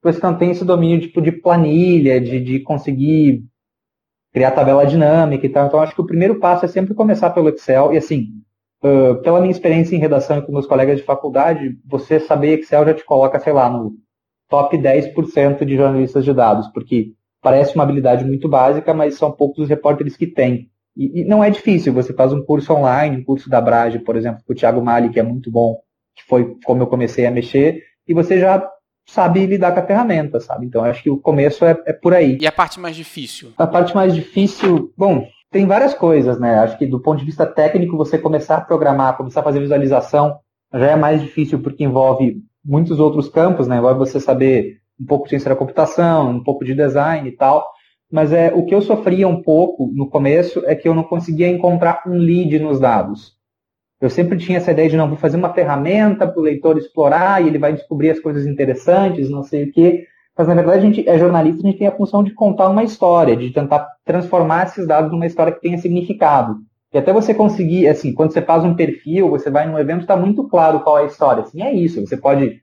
você 0.04 0.20
não 0.22 0.38
tem 0.38 0.52
esse 0.52 0.66
domínio 0.66 1.00
tipo, 1.00 1.22
de 1.22 1.32
planilha, 1.32 2.20
de, 2.20 2.40
de 2.40 2.60
conseguir 2.60 3.44
criar 4.34 4.52
tabela 4.52 4.86
dinâmica 4.86 5.46
e 5.46 5.50
tal. 5.50 5.68
Então, 5.68 5.80
acho 5.80 5.94
que 5.94 6.02
o 6.02 6.06
primeiro 6.06 6.40
passo 6.40 6.66
é 6.66 6.68
sempre 6.68 6.94
começar 6.94 7.30
pelo 7.30 7.50
Excel. 7.50 7.94
E 7.94 7.98
assim, 7.98 8.30
uh, 8.84 9.22
pela 9.22 9.40
minha 9.40 9.52
experiência 9.52 9.96
em 9.96 10.00
redação 10.00 10.38
e 10.38 10.42
com 10.42 10.52
meus 10.52 10.68
colegas 10.68 10.98
de 10.98 11.04
faculdade, 11.04 11.78
você 11.86 12.20
saber 12.20 12.60
Excel 12.60 12.86
já 12.86 12.94
te 12.94 13.06
coloca, 13.06 13.40
sei 13.40 13.54
lá, 13.54 13.70
no 13.70 13.94
top 14.50 14.78
10% 14.78 15.64
de 15.64 15.76
jornalistas 15.76 16.26
de 16.26 16.34
dados, 16.34 16.68
porque 16.74 17.14
parece 17.42 17.76
uma 17.76 17.84
habilidade 17.84 18.26
muito 18.26 18.50
básica, 18.50 18.94
mas 18.94 19.16
são 19.16 19.32
poucos 19.32 19.64
os 19.64 19.70
repórteres 19.70 20.18
que 20.18 20.28
têm. 20.28 20.70
E, 20.96 21.22
e, 21.22 21.26
não 21.26 21.44
é 21.44 21.50
difícil, 21.50 21.94
você 21.94 22.14
faz 22.14 22.34
um 22.34 22.44
curso 22.44 22.74
online, 22.74 23.18
um 23.18 23.24
curso 23.24 23.50
da 23.50 23.62
Brage, 23.62 24.00
por 24.00 24.18
exemplo, 24.18 24.44
com 24.46 24.54
o 24.54 24.56
Thiago 24.56 24.84
Mali, 24.84 25.10
que 25.10 25.20
é 25.20 25.24
muito 25.24 25.50
bom, 25.50 25.78
que 26.16 26.24
foi 26.26 26.56
como 26.66 26.84
eu 26.84 26.88
comecei 26.88 27.26
a 27.26 27.32
mexer, 27.32 27.82
e 28.08 28.14
você 28.14 28.40
já 28.40 28.70
sabe 29.08 29.46
lidar 29.46 29.72
com 29.72 29.80
a 29.80 29.86
ferramenta, 29.86 30.40
sabe? 30.40 30.66
Então 30.66 30.84
acho 30.84 31.02
que 31.02 31.10
o 31.10 31.18
começo 31.18 31.66
é, 31.66 31.78
é 31.86 31.94
por 31.94 32.14
aí. 32.14 32.38
E 32.40 32.46
a 32.46 32.52
parte 32.52 32.80
mais 32.80 32.96
difícil? 32.96 33.54
A 33.58 33.66
parte 33.66 33.96
mais 33.96 34.14
difícil, 34.14 34.94
bom, 34.98 35.26
tem 35.52 35.68
várias 35.68 35.94
coisas, 35.94 36.40
né? 36.40 36.60
Acho 36.60 36.78
que 36.78 36.88
do 36.88 37.00
ponto 37.00 37.20
de 37.20 37.26
vista 37.26 37.46
técnico, 37.46 37.98
você 37.98 38.18
começar 38.18 38.56
a 38.58 38.62
programar, 38.62 39.18
começar 39.18 39.42
a 39.42 39.44
fazer 39.44 39.60
visualização, 39.60 40.40
já 40.74 40.92
é 40.92 40.96
mais 40.96 41.22
difícil 41.22 41.60
porque 41.60 41.84
envolve 41.84 42.42
muitos 42.64 43.00
outros 43.00 43.28
campos, 43.28 43.68
né? 43.68 43.82
Vai 43.82 43.94
você 43.94 44.20
saber 44.20 44.78
um 45.00 45.06
pouco 45.06 45.26
de 45.26 45.32
ciência 45.32 45.50
da 45.50 45.56
computação, 45.56 46.30
um 46.30 46.44
pouco 46.44 46.64
de 46.64 46.74
design 46.74 47.28
e 47.28 47.32
tal. 47.34 47.68
Mas 48.10 48.32
é 48.32 48.54
o 48.54 48.66
que 48.66 48.74
eu 48.74 48.82
sofria 48.82 49.28
um 49.28 49.42
pouco 49.42 49.92
no 49.94 50.10
começo 50.10 50.64
é 50.66 50.76
que 50.76 50.88
eu 50.88 50.96
não 50.96 51.04
conseguia 51.04 51.48
encontrar 51.48 52.04
um 52.08 52.18
lead 52.18 52.58
nos 52.60 52.80
dados. 52.80 53.36
Eu 54.00 54.10
sempre 54.10 54.38
tinha 54.38 54.58
essa 54.58 54.72
ideia 54.72 54.90
de 54.90 54.98
não 54.98 55.08
vou 55.08 55.18
fazer 55.18 55.38
uma 55.38 55.54
ferramenta 55.54 56.28
para 56.28 56.40
o 56.40 56.44
leitor 56.44 56.78
explorar 56.78 57.44
e 57.44 57.48
ele 57.48 57.60
vai 57.60 57.74
descobrir 57.74 58.10
as 58.10 58.20
coisas 58.20 58.48
interessantes, 58.48 59.30
não 59.30 59.44
sei 59.44 59.66
o 59.66 59.72
quê. 59.72 60.08
Mas 60.42 60.48
na 60.48 60.56
verdade 60.56 60.80
a 60.80 60.82
gente 60.82 61.08
é 61.08 61.20
jornalista, 61.20 61.62
a 61.62 61.70
gente 61.70 61.78
tem 61.78 61.88
a 61.88 61.96
função 61.96 62.24
de 62.24 62.34
contar 62.34 62.68
uma 62.68 62.84
história, 62.84 63.38
de 63.38 63.52
tentar 63.52 63.88
transformar 64.04 64.66
esses 64.66 64.88
dados 64.88 65.12
numa 65.12 65.28
história 65.28 65.54
que 65.54 65.62
tenha 65.62 65.78
significado. 65.78 66.56
E 66.92 66.98
até 66.98 67.14
você 67.14 67.32
conseguir, 67.32 67.88
assim, 67.88 68.12
quando 68.12 68.34
você 68.34 68.42
faz 68.42 68.64
um 68.64 68.74
perfil, 68.74 69.30
você 69.30 69.52
vai 69.52 69.68
num 69.68 69.78
evento, 69.78 70.02
está 70.02 70.18
muito 70.18 70.48
claro 70.48 70.80
qual 70.80 70.98
é 70.98 71.04
a 71.04 71.06
história. 71.06 71.44
Assim, 71.44 71.62
é 71.62 71.72
isso. 71.72 72.02
Você 72.02 72.18
pode 72.18 72.60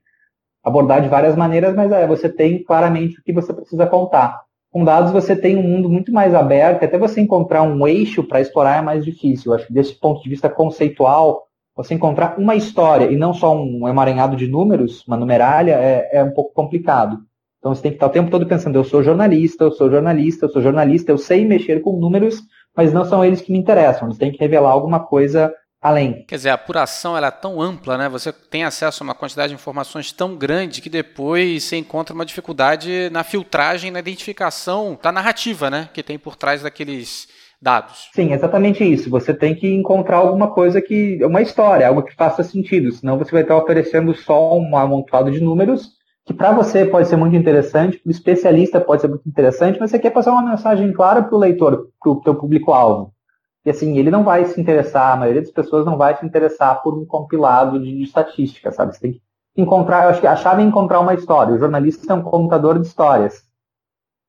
abordar 0.64 1.00
de 1.00 1.08
várias 1.08 1.36
maneiras, 1.36 1.72
mas 1.76 1.92
é, 1.92 2.04
você 2.04 2.28
tem 2.28 2.64
claramente 2.64 3.20
o 3.20 3.22
que 3.22 3.32
você 3.32 3.54
precisa 3.54 3.86
contar. 3.86 4.42
Com 4.72 4.84
dados 4.84 5.12
você 5.12 5.36
tem 5.36 5.56
um 5.56 5.62
mundo 5.62 5.88
muito 5.88 6.12
mais 6.12 6.34
aberto, 6.34 6.84
até 6.84 6.98
você 6.98 7.20
encontrar 7.20 7.62
um 7.62 7.86
eixo 7.86 8.24
para 8.24 8.40
explorar 8.40 8.78
é 8.78 8.82
mais 8.82 9.04
difícil. 9.04 9.52
Eu 9.52 9.56
acho 9.56 9.68
que 9.68 9.72
desse 9.72 9.94
ponto 9.94 10.20
de 10.20 10.28
vista 10.28 10.50
conceitual, 10.50 11.44
você 11.76 11.94
encontrar 11.94 12.40
uma 12.40 12.56
história 12.56 13.04
e 13.04 13.16
não 13.16 13.32
só 13.32 13.56
um 13.56 13.86
emaranhado 13.86 14.36
de 14.36 14.48
números, 14.48 15.06
uma 15.06 15.16
numeralha, 15.16 15.74
é, 15.74 16.18
é 16.18 16.24
um 16.24 16.32
pouco 16.32 16.52
complicado. 16.52 17.27
Então 17.58 17.74
você 17.74 17.82
tem 17.82 17.90
que 17.90 17.96
estar 17.96 18.06
o 18.06 18.10
tempo 18.10 18.30
todo 18.30 18.46
pensando, 18.46 18.76
eu 18.76 18.84
sou 18.84 19.02
jornalista, 19.02 19.64
eu 19.64 19.72
sou 19.72 19.90
jornalista, 19.90 20.46
eu 20.46 20.50
sou 20.50 20.62
jornalista, 20.62 21.10
eu 21.10 21.18
sei 21.18 21.44
mexer 21.44 21.80
com 21.80 21.98
números, 21.98 22.40
mas 22.76 22.92
não 22.92 23.04
são 23.04 23.24
eles 23.24 23.40
que 23.40 23.50
me 23.50 23.58
interessam. 23.58 24.06
Eles 24.06 24.18
têm 24.18 24.30
que 24.30 24.38
revelar 24.38 24.70
alguma 24.70 25.00
coisa 25.00 25.52
além. 25.80 26.24
Quer 26.26 26.36
dizer, 26.36 26.50
a 26.50 26.54
apuração 26.54 27.16
ela 27.16 27.28
é 27.28 27.32
tão 27.32 27.60
ampla, 27.60 27.98
né? 27.98 28.08
Você 28.08 28.32
tem 28.32 28.64
acesso 28.64 29.02
a 29.02 29.04
uma 29.04 29.14
quantidade 29.14 29.48
de 29.48 29.54
informações 29.54 30.12
tão 30.12 30.36
grande 30.36 30.80
que 30.80 30.90
depois 30.90 31.64
você 31.64 31.76
encontra 31.76 32.14
uma 32.14 32.26
dificuldade 32.26 33.10
na 33.10 33.24
filtragem, 33.24 33.90
na 33.90 34.00
identificação 34.00 34.98
da 35.02 35.10
narrativa, 35.10 35.68
né? 35.68 35.88
Que 35.92 36.02
tem 36.02 36.18
por 36.18 36.36
trás 36.36 36.62
daqueles 36.62 37.26
dados. 37.60 38.08
Sim, 38.14 38.32
exatamente 38.32 38.84
isso. 38.84 39.10
Você 39.10 39.34
tem 39.34 39.54
que 39.54 39.68
encontrar 39.68 40.18
alguma 40.18 40.52
coisa 40.52 40.80
que. 40.80 41.18
uma 41.24 41.42
história, 41.42 41.88
algo 41.88 42.02
que 42.02 42.14
faça 42.14 42.42
sentido. 42.44 42.92
Senão 42.92 43.18
você 43.18 43.32
vai 43.32 43.42
estar 43.42 43.56
oferecendo 43.56 44.14
só 44.14 44.56
um 44.56 44.76
amontoado 44.76 45.30
de 45.30 45.40
números 45.40 45.97
que 46.28 46.34
para 46.34 46.52
você 46.52 46.84
pode 46.84 47.08
ser 47.08 47.16
muito 47.16 47.34
interessante, 47.34 47.96
para 47.96 48.10
o 48.10 48.12
especialista 48.12 48.78
pode 48.78 49.00
ser 49.00 49.08
muito 49.08 49.26
interessante, 49.26 49.80
mas 49.80 49.90
você 49.90 49.98
quer 49.98 50.10
passar 50.10 50.32
uma 50.32 50.50
mensagem 50.50 50.92
clara 50.92 51.22
para 51.22 51.34
o 51.34 51.38
leitor, 51.38 51.88
para 51.98 52.12
o 52.12 52.20
teu 52.20 52.34
público-alvo. 52.34 53.14
E 53.64 53.70
assim, 53.70 53.96
ele 53.96 54.10
não 54.10 54.22
vai 54.22 54.44
se 54.44 54.60
interessar, 54.60 55.14
a 55.14 55.16
maioria 55.16 55.40
das 55.40 55.50
pessoas 55.50 55.86
não 55.86 55.96
vai 55.96 56.14
se 56.18 56.26
interessar 56.26 56.82
por 56.82 56.92
um 56.92 57.06
compilado 57.06 57.80
de, 57.80 57.96
de 57.96 58.02
estatística, 58.02 58.70
sabe? 58.70 58.94
Você 58.94 59.00
tem 59.00 59.12
que 59.12 59.22
encontrar, 59.56 60.04
eu 60.04 60.10
acho 60.10 60.20
que 60.20 60.26
a 60.26 60.36
chave 60.36 60.60
é 60.60 60.66
encontrar 60.66 61.00
uma 61.00 61.14
história. 61.14 61.54
O 61.54 61.58
jornalista 61.58 62.12
é 62.12 62.14
um 62.14 62.22
computador 62.22 62.78
de 62.78 62.86
histórias. 62.86 63.42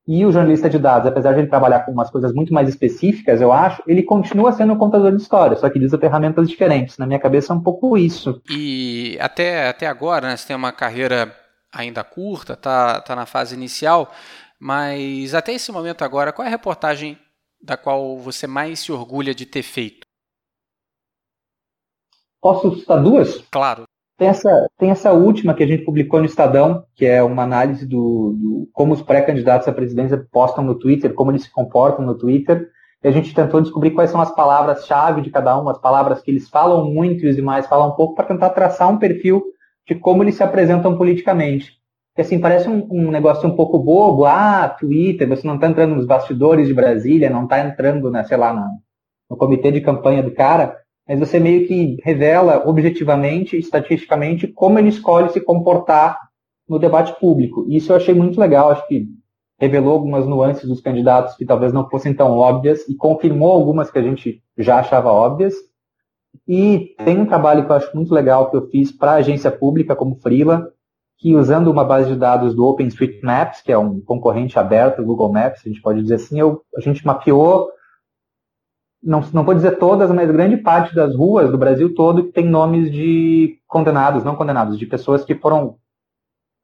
E 0.08 0.26
o 0.26 0.32
jornalista 0.32 0.70
de 0.70 0.80
dados, 0.80 1.06
apesar 1.06 1.34
de 1.34 1.42
ele 1.42 1.50
trabalhar 1.50 1.82
com 1.82 1.92
umas 1.92 2.10
coisas 2.10 2.34
muito 2.34 2.54
mais 2.54 2.70
específicas, 2.70 3.42
eu 3.42 3.52
acho, 3.52 3.84
ele 3.86 4.04
continua 4.04 4.54
sendo 4.54 4.72
um 4.72 4.78
contador 4.78 5.12
de 5.12 5.22
histórias, 5.22 5.60
só 5.60 5.70
que 5.70 5.78
usa 5.80 5.98
ferramentas 5.98 6.48
diferentes. 6.48 6.98
Na 6.98 7.06
minha 7.06 7.20
cabeça 7.20 7.52
é 7.52 7.56
um 7.58 7.62
pouco 7.62 7.98
isso. 7.98 8.42
E 8.50 9.18
até, 9.20 9.68
até 9.68 9.86
agora, 9.86 10.30
né, 10.30 10.38
você 10.38 10.48
tem 10.48 10.56
uma 10.56 10.72
carreira 10.72 11.36
ainda 11.74 12.04
curta, 12.04 12.56
tá, 12.56 13.02
tá 13.02 13.16
na 13.16 13.26
fase 13.26 13.56
inicial, 13.56 14.12
mas 14.60 15.34
até 15.34 15.54
esse 15.54 15.72
momento 15.72 16.04
agora, 16.04 16.34
qual 16.34 16.46
é 16.46 16.48
a 16.48 16.52
reportagem 16.52 17.18
da 17.62 17.78
qual 17.78 18.18
você 18.18 18.48
mais 18.48 18.80
se 18.80 18.92
orgulha 18.92 19.34
de 19.34 19.46
ter 19.46 19.64
feito? 19.64 20.06
Posso 22.42 22.76
citar 22.80 23.02
duas? 23.02 23.42
Claro. 23.52 23.84
Tem 24.18 24.28
essa, 24.28 24.68
tem 24.78 24.92
essa 24.92 25.14
última 25.14 25.54
que 25.54 25.64
a 25.64 25.68
gente 25.68 25.86
publicou 25.86 26.20
no 26.20 26.26
Estadão, 26.26 26.84
que 26.94 27.06
é 27.06 27.24
uma 27.24 27.44
análise 27.44 27.86
do, 27.86 28.36
do 28.38 28.70
como 28.74 28.94
os 28.94 29.02
pré-candidatos 29.02 29.68
à 29.68 29.72
presidência 29.72 30.18
postam 30.30 30.64
no 30.64 30.76
Twitter, 30.76 31.14
como 31.14 31.32
eles 31.32 31.44
se 31.44 31.52
comportam 31.52 32.06
no 32.06 32.18
Twitter. 32.18 32.70
E 33.02 33.08
a 33.08 33.12
gente 33.12 33.34
tentou 33.34 33.62
descobrir 33.62 33.92
quais 33.92 34.10
são 34.10 34.20
as 34.20 34.34
palavras-chave 34.36 35.22
de 35.22 35.30
cada 35.30 35.58
um, 35.58 35.70
as 35.70 35.78
palavras 35.78 36.22
que 36.22 36.32
eles 36.32 36.50
falam 36.50 36.84
muito 36.84 37.26
e 37.26 37.30
os 37.30 37.36
demais 37.36 37.66
falam 37.68 37.90
um 37.90 37.96
pouco, 37.96 38.16
para 38.16 38.26
tentar 38.26 38.50
traçar 38.50 38.90
um 38.90 38.98
perfil 38.98 39.42
de 39.90 39.96
como 39.96 40.24
eles 40.24 40.36
se 40.36 40.44
apresentam 40.44 40.96
politicamente. 40.96 41.74
Que 42.16 42.22
assim, 42.22 42.40
parece 42.40 42.70
um, 42.70 42.88
um 42.92 43.10
negócio 43.10 43.50
um 43.50 43.56
pouco 43.56 43.80
bobo, 43.80 44.26
ah, 44.26 44.70
Twitter, 44.70 45.28
você 45.28 45.48
não 45.48 45.56
está 45.56 45.68
entrando 45.68 45.96
nos 45.96 46.06
bastidores 46.06 46.68
de 46.68 46.74
Brasília, 46.74 47.30
não 47.30 47.44
está 47.44 47.60
entrando, 47.60 48.12
na, 48.12 48.24
sei 48.24 48.38
lá, 48.38 48.54
na, 48.54 48.68
no 49.30 49.36
comitê 49.36 49.72
de 49.72 49.82
campanha 49.82 50.22
do 50.22 50.32
cara, 50.32 50.76
mas 51.08 51.18
você 51.18 51.40
meio 51.40 51.68
que 51.68 51.98
revela 52.04 52.68
objetivamente, 52.68 53.58
estatisticamente, 53.58 54.48
como 54.48 54.78
ele 54.78 54.90
escolhe 54.90 55.30
se 55.30 55.42
comportar 55.42 56.20
no 56.68 56.78
debate 56.78 57.20
público. 57.20 57.66
Isso 57.68 57.92
eu 57.92 57.96
achei 57.96 58.14
muito 58.14 58.40
legal, 58.40 58.70
acho 58.70 58.88
que 58.88 59.08
revelou 59.60 59.94
algumas 59.94 60.28
nuances 60.28 60.68
dos 60.68 60.82
candidatos 60.82 61.36
que 61.36 61.46
talvez 61.46 61.74
não 61.74 61.90
fossem 61.90 62.14
tão 62.14 62.38
óbvias 62.38 62.88
e 62.88 62.96
confirmou 62.96 63.52
algumas 63.52 63.90
que 63.90 63.98
a 63.98 64.04
gente 64.04 64.42
já 64.56 64.80
achava 64.80 65.12
óbvias. 65.12 65.56
E 66.48 66.96
tem 67.04 67.20
um 67.20 67.26
trabalho 67.26 67.66
que 67.66 67.72
eu 67.72 67.76
acho 67.76 67.96
muito 67.96 68.14
legal 68.14 68.50
que 68.50 68.58
eu 68.58 68.68
fiz 68.70 68.92
para 68.92 69.14
agência 69.14 69.52
pública 69.52 69.96
como 69.96 70.16
Freela, 70.16 70.72
que 71.18 71.36
usando 71.36 71.70
uma 71.70 71.84
base 71.84 72.10
de 72.10 72.16
dados 72.16 72.56
do 72.56 72.66
OpenStreetMaps, 72.66 73.62
que 73.62 73.72
é 73.72 73.78
um 73.78 74.00
concorrente 74.00 74.58
aberto 74.58 74.98
do 74.98 75.06
Google 75.06 75.32
Maps, 75.32 75.62
a 75.66 75.70
gente 75.70 75.82
pode 75.82 76.02
dizer 76.02 76.16
assim, 76.16 76.40
eu, 76.40 76.62
a 76.76 76.82
gente 76.82 77.06
mapeou 77.06 77.70
não, 79.02 79.22
não 79.34 79.44
vou 79.44 79.54
dizer 79.54 79.78
todas, 79.78 80.12
mas 80.12 80.30
grande 80.30 80.58
parte 80.58 80.94
das 80.94 81.16
ruas 81.16 81.50
do 81.50 81.58
Brasil 81.58 81.94
todo 81.96 82.26
que 82.26 82.34
tem 82.34 82.46
nomes 82.46 82.92
de 82.92 83.58
condenados, 83.68 84.24
não 84.24 84.36
condenados, 84.36 84.78
de 84.78 84.86
pessoas 84.86 85.24
que 85.24 85.36
foram 85.36 85.78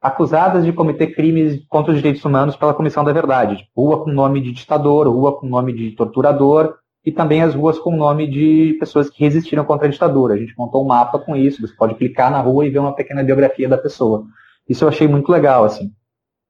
acusadas 0.02 0.66
de 0.66 0.74
cometer 0.74 1.16
crimes 1.16 1.66
contra 1.68 1.92
os 1.92 1.98
direitos 1.98 2.24
humanos 2.24 2.56
pela 2.56 2.74
Comissão 2.74 3.04
da 3.04 3.14
Verdade. 3.14 3.58
Tipo, 3.58 3.70
rua 3.76 4.04
com 4.04 4.12
nome 4.12 4.42
de 4.42 4.52
ditador, 4.52 5.08
rua 5.08 5.40
com 5.40 5.48
nome 5.48 5.74
de 5.74 5.92
torturador, 5.92 6.76
e 7.06 7.12
também 7.12 7.44
as 7.44 7.54
ruas 7.54 7.78
com 7.78 7.96
nome 7.96 8.28
de 8.28 8.76
pessoas 8.80 9.10
que 9.10 9.24
resistiram 9.24 9.64
contra 9.64 9.88
a 9.88 9.92
ditadura. 9.92 10.34
A 10.34 10.38
gente 10.38 10.58
montou 10.58 10.84
um 10.84 10.88
mapa 10.88 11.20
com 11.20 11.36
isso, 11.36 11.62
você 11.62 11.76
pode 11.76 11.94
clicar 11.96 12.32
na 12.32 12.42
rua 12.42 12.66
e 12.66 12.70
ver 12.70 12.80
uma 12.80 12.96
pequena 12.96 13.24
biografia 13.24 13.70
da 13.70 13.78
pessoa. 13.78 14.26
Isso 14.68 14.84
eu 14.84 14.90
achei 14.90 15.08
muito 15.08 15.32
legal, 15.32 15.64
assim. 15.64 15.92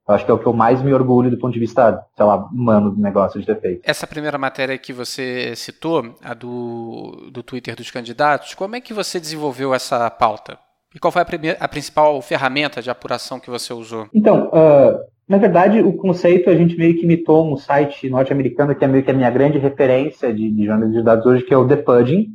Eu 0.08 0.14
acho 0.14 0.24
que 0.24 0.30
é 0.30 0.34
o 0.34 0.38
que 0.38 0.46
eu 0.46 0.52
mais 0.52 0.80
me 0.80 0.94
orgulho 0.94 1.30
do 1.30 1.38
ponto 1.38 1.52
de 1.52 1.58
vista, 1.58 2.00
sei 2.16 2.24
lá, 2.24 2.36
humano 2.46 2.92
do 2.92 3.02
negócio 3.02 3.38
de 3.40 3.44
ter 3.44 3.60
feito. 3.60 3.82
Essa 3.84 4.06
primeira 4.06 4.38
matéria 4.38 4.78
que 4.78 4.92
você 4.92 5.54
citou, 5.56 6.14
a 6.22 6.32
do, 6.32 7.28
do 7.30 7.42
Twitter 7.42 7.74
dos 7.74 7.90
candidatos, 7.90 8.54
como 8.54 8.76
é 8.76 8.80
que 8.80 8.94
você 8.94 9.20
desenvolveu 9.20 9.74
essa 9.74 10.08
pauta? 10.08 10.58
E 10.94 10.98
qual 10.98 11.10
foi 11.10 11.20
a, 11.20 11.24
primeira, 11.24 11.58
a 11.60 11.68
principal 11.68 12.22
ferramenta 12.22 12.80
de 12.80 12.88
apuração 12.88 13.40
que 13.40 13.50
você 13.50 13.74
usou? 13.74 14.08
Então, 14.14 14.46
uh, 14.46 14.98
na 15.28 15.38
verdade, 15.38 15.80
o 15.80 15.92
conceito 15.92 16.48
a 16.48 16.54
gente 16.54 16.76
meio 16.76 16.94
que 16.94 17.04
imitou 17.04 17.52
um 17.52 17.56
site 17.56 18.08
norte-americano 18.08 18.74
que 18.74 18.84
é 18.84 18.88
meio 18.88 19.02
que 19.02 19.10
a 19.10 19.14
minha 19.14 19.30
grande 19.30 19.58
referência 19.58 20.32
de, 20.32 20.50
de 20.50 20.64
jornalismo 20.64 21.00
de 21.00 21.04
dados 21.04 21.26
hoje, 21.26 21.44
que 21.44 21.52
é 21.52 21.56
o 21.56 21.66
The 21.66 21.76
Pudding. 21.76 22.28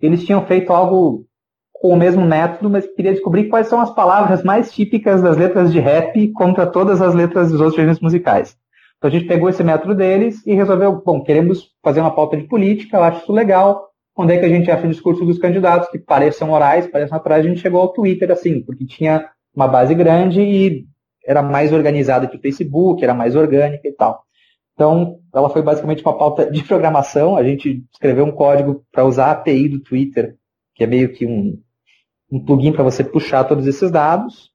Eles 0.00 0.24
tinham 0.24 0.44
feito 0.46 0.72
algo 0.72 1.26
com 1.72 1.88
o 1.88 1.96
mesmo 1.96 2.24
método, 2.24 2.70
mas 2.70 2.86
queria 2.86 3.12
descobrir 3.12 3.48
quais 3.48 3.66
são 3.66 3.80
as 3.80 3.94
palavras 3.94 4.42
mais 4.42 4.72
típicas 4.72 5.20
das 5.20 5.36
letras 5.36 5.70
de 5.70 5.80
rap 5.80 6.28
contra 6.32 6.66
todas 6.66 7.02
as 7.02 7.14
letras 7.14 7.50
dos 7.50 7.60
outros 7.60 7.76
gêneros 7.76 8.00
musicais. 8.00 8.56
Então 8.96 9.08
a 9.08 9.10
gente 9.10 9.26
pegou 9.26 9.48
esse 9.48 9.64
método 9.64 9.94
deles 9.94 10.46
e 10.46 10.54
resolveu, 10.54 11.02
bom, 11.04 11.22
queremos 11.22 11.70
fazer 11.82 12.00
uma 12.00 12.14
pauta 12.14 12.36
de 12.36 12.44
política, 12.44 12.96
eu 12.96 13.02
acho 13.02 13.22
isso 13.22 13.32
legal. 13.32 13.88
Onde 14.16 14.34
é 14.34 14.38
que 14.38 14.44
a 14.44 14.48
gente 14.48 14.70
acha 14.70 14.86
o 14.86 14.90
discurso 14.90 15.24
dos 15.24 15.38
candidatos 15.38 15.88
que 15.88 15.98
pareçam 15.98 16.50
orais, 16.50 16.86
pareçam 16.86 17.16
naturais? 17.16 17.44
A 17.44 17.48
gente 17.48 17.60
chegou 17.60 17.80
ao 17.80 17.92
Twitter 17.92 18.30
assim, 18.30 18.60
porque 18.62 18.84
tinha 18.84 19.26
uma 19.54 19.66
base 19.66 19.94
grande 19.94 20.42
e 20.42 20.84
era 21.30 21.44
mais 21.44 21.72
organizada 21.72 22.26
que 22.26 22.36
o 22.36 22.40
Facebook, 22.40 23.04
era 23.04 23.14
mais 23.14 23.36
orgânica 23.36 23.86
e 23.86 23.92
tal. 23.92 24.24
Então, 24.74 25.20
ela 25.32 25.48
foi 25.48 25.62
basicamente 25.62 26.02
uma 26.02 26.18
pauta 26.18 26.50
de 26.50 26.64
programação. 26.64 27.36
A 27.36 27.44
gente 27.44 27.84
escreveu 27.92 28.24
um 28.24 28.32
código 28.32 28.84
para 28.90 29.04
usar 29.04 29.26
a 29.26 29.30
API 29.30 29.68
do 29.68 29.78
Twitter, 29.78 30.34
que 30.74 30.82
é 30.82 30.88
meio 30.88 31.12
que 31.12 31.24
um, 31.24 31.56
um 32.32 32.44
plugin 32.44 32.72
para 32.72 32.82
você 32.82 33.04
puxar 33.04 33.44
todos 33.44 33.68
esses 33.68 33.92
dados. 33.92 34.50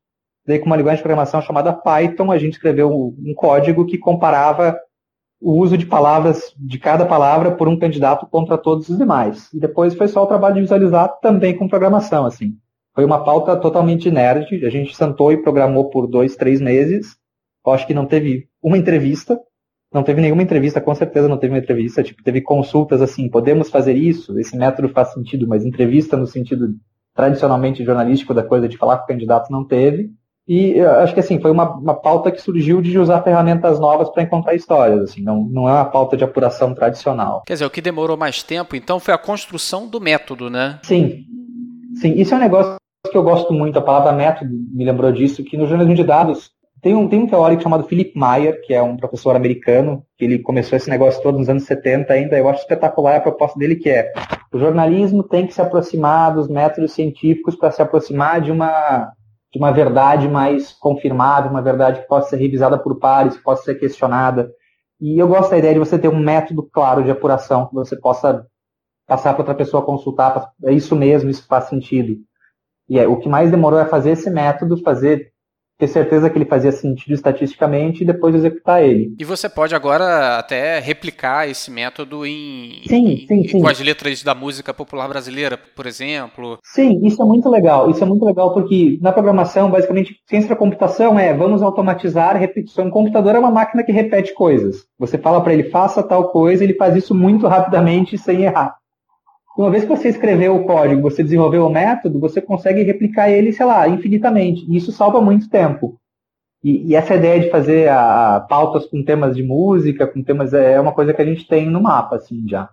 Daí, 0.45 0.59
com 0.59 0.65
uma 0.65 0.75
linguagem 0.75 0.97
de 0.97 1.03
programação 1.03 1.41
chamada 1.41 1.71
Python, 1.71 2.29
a 2.29 2.37
gente 2.37 2.55
escreveu 2.55 2.91
um 2.91 3.33
código 3.33 3.85
que 3.85 3.97
comparava 3.97 4.77
o 5.39 5.53
uso 5.53 5.77
de 5.77 5.85
palavras, 5.85 6.53
de 6.57 6.77
cada 6.77 7.05
palavra, 7.05 7.55
por 7.55 7.69
um 7.69 7.79
candidato 7.79 8.27
contra 8.27 8.57
todos 8.57 8.89
os 8.89 8.97
demais. 8.97 9.49
E 9.53 9.59
depois 9.61 9.95
foi 9.95 10.09
só 10.09 10.23
o 10.23 10.27
trabalho 10.27 10.55
de 10.55 10.61
visualizar 10.61 11.07
também 11.21 11.55
com 11.55 11.69
programação, 11.69 12.25
assim. 12.25 12.57
Foi 12.95 13.03
uma 13.03 13.23
pauta 13.23 13.57
totalmente 13.57 14.09
nerd. 14.09 14.65
A 14.65 14.69
gente 14.69 14.95
sentou 14.95 15.31
e 15.31 15.43
programou 15.43 15.89
por 15.89 16.07
dois, 16.07 16.37
três 16.37 16.61
meses. 16.61 17.17
Eu 17.65 17.73
acho 17.73 17.85
que 17.85 17.93
não 17.93 18.05
teve 18.05 18.47
uma 18.63 18.77
entrevista. 18.77 19.37
Não 19.93 20.01
teve 20.01 20.21
nenhuma 20.21 20.41
entrevista, 20.41 20.81
com 20.81 20.93
certeza 20.95 21.27
não 21.27 21.37
teve 21.37 21.53
uma 21.53 21.59
entrevista. 21.59 22.01
Tipo, 22.01 22.23
teve 22.23 22.41
consultas 22.41 23.01
assim, 23.01 23.29
podemos 23.29 23.69
fazer 23.69 23.95
isso? 23.95 24.39
Esse 24.39 24.57
método 24.57 24.89
faz 24.89 25.13
sentido, 25.13 25.47
mas 25.47 25.65
entrevista 25.65 26.17
no 26.17 26.25
sentido 26.25 26.69
tradicionalmente 27.13 27.83
jornalístico 27.83 28.33
da 28.33 28.43
coisa 28.43 28.67
de 28.67 28.77
falar 28.77 28.97
com 28.97 29.03
o 29.03 29.07
candidato 29.07 29.51
não 29.51 29.65
teve. 29.65 30.09
E 30.47 30.79
acho 30.79 31.13
que 31.13 31.19
assim, 31.19 31.39
foi 31.39 31.49
uma, 31.49 31.75
uma 31.75 31.95
pauta 31.95 32.31
que 32.31 32.41
surgiu 32.41 32.81
de 32.81 32.99
usar 32.99 33.23
ferramentas 33.23 33.79
novas 33.79 34.09
para 34.09 34.21
encontrar 34.21 34.53
histórias, 34.53 35.01
assim, 35.01 35.23
não, 35.23 35.43
não 35.49 35.67
é 35.67 35.71
uma 35.71 35.85
pauta 35.85 36.15
de 36.15 36.23
apuração 36.23 36.75
tradicional. 36.75 37.41
Quer 37.47 37.53
dizer, 37.53 37.65
o 37.65 37.69
que 37.69 37.81
demorou 37.81 38.15
mais 38.15 38.43
tempo, 38.43 38.75
então, 38.75 38.99
foi 38.99 39.13
a 39.13 39.17
construção 39.17 39.87
do 39.87 39.99
método, 39.99 40.49
né? 40.49 40.79
Sim. 40.83 41.23
Sim, 41.95 42.13
isso 42.13 42.33
é 42.33 42.37
um 42.37 42.41
negócio 42.41 42.75
que 43.09 43.17
eu 43.17 43.23
gosto 43.23 43.53
muito, 43.53 43.79
a 43.79 43.81
palavra 43.81 44.11
método 44.11 44.51
me 44.51 44.85
lembrou 44.85 45.11
disso, 45.11 45.43
que 45.43 45.57
no 45.57 45.67
jornalismo 45.67 45.95
de 45.95 46.03
dados 46.03 46.51
tem 46.81 46.93
um, 46.93 47.07
tem 47.07 47.19
um 47.19 47.27
teórico 47.27 47.63
chamado 47.63 47.85
Philip 47.85 48.11
Meyer, 48.15 48.61
que 48.61 48.73
é 48.73 48.81
um 48.81 48.95
professor 48.95 49.35
americano, 49.35 50.05
que 50.17 50.25
ele 50.25 50.39
começou 50.39 50.77
esse 50.77 50.89
negócio 50.89 51.21
todo 51.23 51.39
nos 51.39 51.49
anos 51.49 51.63
70 51.63 52.13
ainda, 52.13 52.37
eu 52.37 52.47
acho 52.47 52.61
espetacular 52.61 53.15
a 53.15 53.21
proposta 53.21 53.57
dele, 53.57 53.75
que 53.75 53.89
é 53.89 54.11
o 54.53 54.59
jornalismo 54.59 55.23
tem 55.23 55.47
que 55.47 55.53
se 55.53 55.61
aproximar 55.61 56.33
dos 56.33 56.47
métodos 56.47 56.93
científicos 56.93 57.55
para 57.55 57.71
se 57.71 57.81
aproximar 57.81 58.39
de 58.39 58.51
uma, 58.51 59.11
de 59.51 59.57
uma 59.57 59.71
verdade 59.71 60.27
mais 60.27 60.71
confirmável, 60.73 61.49
uma 61.49 61.61
verdade 61.61 62.01
que 62.01 62.07
possa 62.07 62.29
ser 62.29 62.37
revisada 62.37 62.77
por 62.77 62.99
pares, 62.99 63.35
que 63.35 63.43
possa 63.43 63.63
ser 63.63 63.75
questionada. 63.75 64.51
E 65.01 65.19
eu 65.19 65.27
gosto 65.27 65.49
da 65.49 65.57
ideia 65.57 65.73
de 65.73 65.79
você 65.79 65.97
ter 65.97 66.07
um 66.07 66.19
método 66.19 66.63
claro 66.63 67.03
de 67.03 67.11
apuração, 67.11 67.67
que 67.67 67.73
você 67.73 67.95
possa 67.95 68.45
passar 69.07 69.33
para 69.33 69.41
outra 69.41 69.55
pessoa 69.55 69.83
consultar, 69.83 70.51
é 70.63 70.71
isso 70.71 70.95
mesmo, 70.95 71.29
isso 71.29 71.45
faz 71.47 71.65
sentido. 71.65 72.17
E 72.89 72.99
é, 72.99 73.07
o 73.07 73.17
que 73.17 73.29
mais 73.29 73.51
demorou 73.51 73.79
é 73.79 73.85
fazer 73.85 74.11
esse 74.11 74.29
método, 74.29 74.81
fazer 74.83 75.33
ter 75.77 75.87
certeza 75.87 76.29
que 76.29 76.37
ele 76.37 76.45
fazia 76.45 76.71
sentido 76.71 77.13
estatisticamente 77.13 78.03
e 78.03 78.05
depois 78.05 78.33
executar 78.33 78.83
ele. 78.83 79.13
E 79.19 79.25
você 79.25 79.49
pode 79.49 79.75
agora 79.75 80.37
até 80.37 80.79
replicar 80.79 81.49
esse 81.49 81.69
método 81.69 82.25
em, 82.25 82.81
sim, 82.87 83.25
sim, 83.27 83.47
sim. 83.47 83.61
com 83.61 83.67
as 83.67 83.79
letras 83.79 84.23
da 84.23 84.33
música 84.33 84.73
popular 84.73 85.07
brasileira, 85.07 85.57
por 85.57 85.85
exemplo. 85.85 86.57
Sim, 86.63 87.05
isso 87.05 87.21
é 87.21 87.25
muito 87.25 87.49
legal. 87.49 87.89
Isso 87.89 88.03
é 88.03 88.07
muito 88.07 88.23
legal 88.23 88.53
porque 88.53 88.97
na 89.01 89.11
programação, 89.11 89.69
basicamente, 89.69 90.15
ciência 90.27 90.49
da 90.49 90.55
computação 90.55 91.19
é 91.19 91.33
vamos 91.33 91.61
automatizar 91.61 92.37
repetição. 92.37 92.87
O 92.87 92.91
computador 92.91 93.35
é 93.35 93.39
uma 93.39 93.51
máquina 93.51 93.83
que 93.83 93.91
repete 93.91 94.33
coisas. 94.33 94.85
Você 94.97 95.17
fala 95.17 95.41
para 95.41 95.53
ele 95.53 95.69
faça 95.69 96.01
tal 96.01 96.29
coisa, 96.29 96.63
ele 96.63 96.75
faz 96.75 96.95
isso 96.95 97.13
muito 97.13 97.47
rapidamente 97.47 98.17
sem 98.17 98.43
errar. 98.43 98.75
Uma 99.57 99.71
vez 99.71 99.83
que 99.83 99.89
você 99.89 100.09
escreveu 100.09 100.55
o 100.55 100.65
código, 100.65 101.01
você 101.01 101.23
desenvolveu 101.23 101.65
o 101.65 101.69
método, 101.69 102.19
você 102.19 102.41
consegue 102.41 102.83
replicar 102.83 103.29
ele, 103.29 103.53
sei 103.53 103.65
lá, 103.65 103.87
infinitamente. 103.87 104.65
E 104.69 104.75
isso 104.75 104.91
salva 104.91 105.21
muito 105.21 105.49
tempo. 105.49 105.97
E, 106.61 106.87
e 106.87 106.95
essa 106.95 107.15
ideia 107.15 107.39
de 107.39 107.49
fazer 107.49 107.87
a, 107.87 108.35
a, 108.35 108.39
pautas 108.41 108.85
com 108.85 109.03
temas 109.03 109.35
de 109.35 109.43
música, 109.43 110.07
com 110.07 110.21
temas, 110.21 110.53
é 110.53 110.79
uma 110.79 110.91
coisa 110.91 111.13
que 111.13 111.21
a 111.21 111.25
gente 111.25 111.47
tem 111.47 111.69
no 111.69 111.81
mapa, 111.81 112.17
assim, 112.17 112.43
já. 112.49 112.69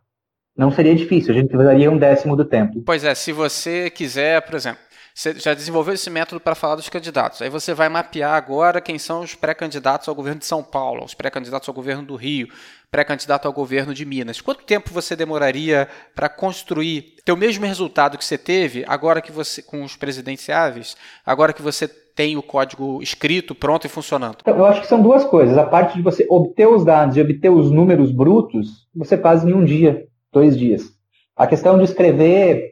Não 0.56 0.70
seria 0.70 0.94
difícil, 0.94 1.32
a 1.32 1.36
gente 1.36 1.48
precisaria 1.48 1.90
um 1.90 1.98
décimo 1.98 2.36
do 2.36 2.44
tempo. 2.44 2.82
Pois 2.84 3.04
é, 3.04 3.14
se 3.14 3.32
você 3.32 3.88
quiser, 3.88 4.42
por 4.42 4.54
exemplo, 4.54 4.80
Você 5.14 5.34
já 5.38 5.52
desenvolveu 5.52 5.94
esse 5.94 6.08
método 6.08 6.40
para 6.40 6.54
falar 6.54 6.74
dos 6.74 6.88
candidatos. 6.88 7.42
Aí 7.42 7.50
você 7.50 7.74
vai 7.74 7.88
mapear 7.88 8.34
agora 8.34 8.80
quem 8.80 8.98
são 8.98 9.20
os 9.20 9.34
pré-candidatos 9.34 10.08
ao 10.08 10.14
governo 10.14 10.40
de 10.40 10.46
São 10.46 10.62
Paulo, 10.62 11.04
os 11.04 11.14
pré-candidatos 11.14 11.68
ao 11.68 11.74
governo 11.74 12.02
do 12.02 12.16
Rio, 12.16 12.48
pré-candidato 12.90 13.46
ao 13.46 13.52
governo 13.52 13.92
de 13.92 14.04
Minas. 14.04 14.40
Quanto 14.40 14.64
tempo 14.64 14.90
você 14.92 15.14
demoraria 15.14 15.88
para 16.14 16.28
construir 16.28 17.16
ter 17.24 17.32
o 17.32 17.36
mesmo 17.36 17.66
resultado 17.66 18.18
que 18.18 18.24
você 18.24 18.38
teve 18.38 18.84
agora 18.88 19.20
que 19.20 19.30
você 19.30 19.62
com 19.62 19.84
os 19.84 19.96
presidenciáveis, 19.96 20.96
agora 21.24 21.52
que 21.52 21.62
você 21.62 21.86
tem 22.14 22.36
o 22.36 22.42
código 22.42 23.02
escrito, 23.02 23.54
pronto 23.54 23.86
e 23.86 23.90
funcionando? 23.90 24.38
Eu 24.46 24.66
acho 24.66 24.80
que 24.80 24.86
são 24.86 25.00
duas 25.00 25.24
coisas. 25.24 25.56
A 25.56 25.64
parte 25.64 25.96
de 25.96 26.02
você 26.02 26.26
obter 26.28 26.66
os 26.66 26.84
dados 26.84 27.16
e 27.16 27.20
obter 27.20 27.50
os 27.50 27.70
números 27.70 28.10
brutos, 28.10 28.86
você 28.94 29.16
faz 29.16 29.44
em 29.44 29.52
um 29.52 29.64
dia, 29.64 30.06
dois 30.32 30.56
dias. 30.56 30.82
A 31.36 31.46
questão 31.46 31.78
de 31.78 31.84
escrever 31.84 32.71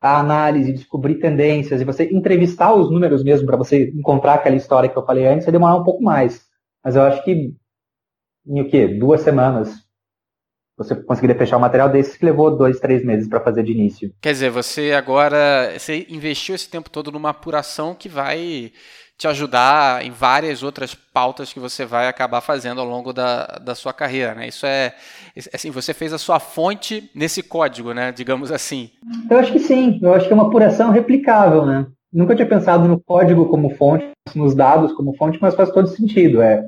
a 0.00 0.18
análise, 0.18 0.72
descobrir 0.72 1.16
tendências 1.16 1.80
e 1.80 1.84
você 1.84 2.04
entrevistar 2.04 2.74
os 2.74 2.90
números 2.90 3.22
mesmo 3.22 3.46
para 3.46 3.56
você 3.56 3.90
encontrar 3.90 4.34
aquela 4.34 4.56
história 4.56 4.88
que 4.88 4.96
eu 4.96 5.04
falei 5.04 5.26
antes, 5.26 5.44
vai 5.44 5.52
demorar 5.52 5.76
um 5.76 5.84
pouco 5.84 6.02
mais. 6.02 6.46
Mas 6.82 6.96
eu 6.96 7.02
acho 7.02 7.22
que 7.22 7.54
em 8.46 8.60
o 8.60 8.68
quê? 8.68 8.88
Duas 8.88 9.20
semanas 9.20 9.88
você 10.76 10.96
conseguiria 10.96 11.36
fechar 11.36 11.58
um 11.58 11.60
material 11.60 11.90
desse 11.90 12.18
que 12.18 12.24
levou 12.24 12.56
dois, 12.56 12.80
três 12.80 13.04
meses 13.04 13.28
para 13.28 13.40
fazer 13.40 13.62
de 13.62 13.72
início. 13.72 14.14
Quer 14.18 14.32
dizer, 14.32 14.48
você 14.48 14.92
agora 14.92 15.78
você 15.78 16.06
investiu 16.08 16.54
esse 16.54 16.70
tempo 16.70 16.88
todo 16.88 17.12
numa 17.12 17.30
apuração 17.30 17.94
que 17.94 18.08
vai 18.08 18.72
te 19.20 19.28
ajudar 19.28 20.02
em 20.02 20.10
várias 20.10 20.62
outras 20.62 20.94
pautas 20.94 21.52
que 21.52 21.60
você 21.60 21.84
vai 21.84 22.08
acabar 22.08 22.40
fazendo 22.40 22.80
ao 22.80 22.86
longo 22.86 23.12
da, 23.12 23.44
da 23.62 23.74
sua 23.74 23.92
carreira, 23.92 24.34
né? 24.34 24.48
Isso 24.48 24.64
é, 24.64 24.94
assim, 25.52 25.70
você 25.70 25.92
fez 25.92 26.14
a 26.14 26.18
sua 26.18 26.40
fonte 26.40 27.10
nesse 27.14 27.42
código, 27.42 27.92
né? 27.92 28.12
Digamos 28.12 28.50
assim. 28.50 28.88
Eu 29.30 29.38
acho 29.38 29.52
que 29.52 29.58
sim. 29.58 30.00
Eu 30.02 30.14
acho 30.14 30.26
que 30.26 30.32
é 30.32 30.34
uma 30.34 30.46
apuração 30.46 30.90
replicável, 30.90 31.66
né? 31.66 31.86
Nunca 32.10 32.34
tinha 32.34 32.48
pensado 32.48 32.88
no 32.88 32.98
código 32.98 33.46
como 33.50 33.76
fonte, 33.76 34.08
nos 34.34 34.54
dados 34.54 34.94
como 34.94 35.14
fonte, 35.14 35.38
mas 35.38 35.54
faz 35.54 35.70
todo 35.70 35.86
sentido. 35.86 36.40
É, 36.40 36.64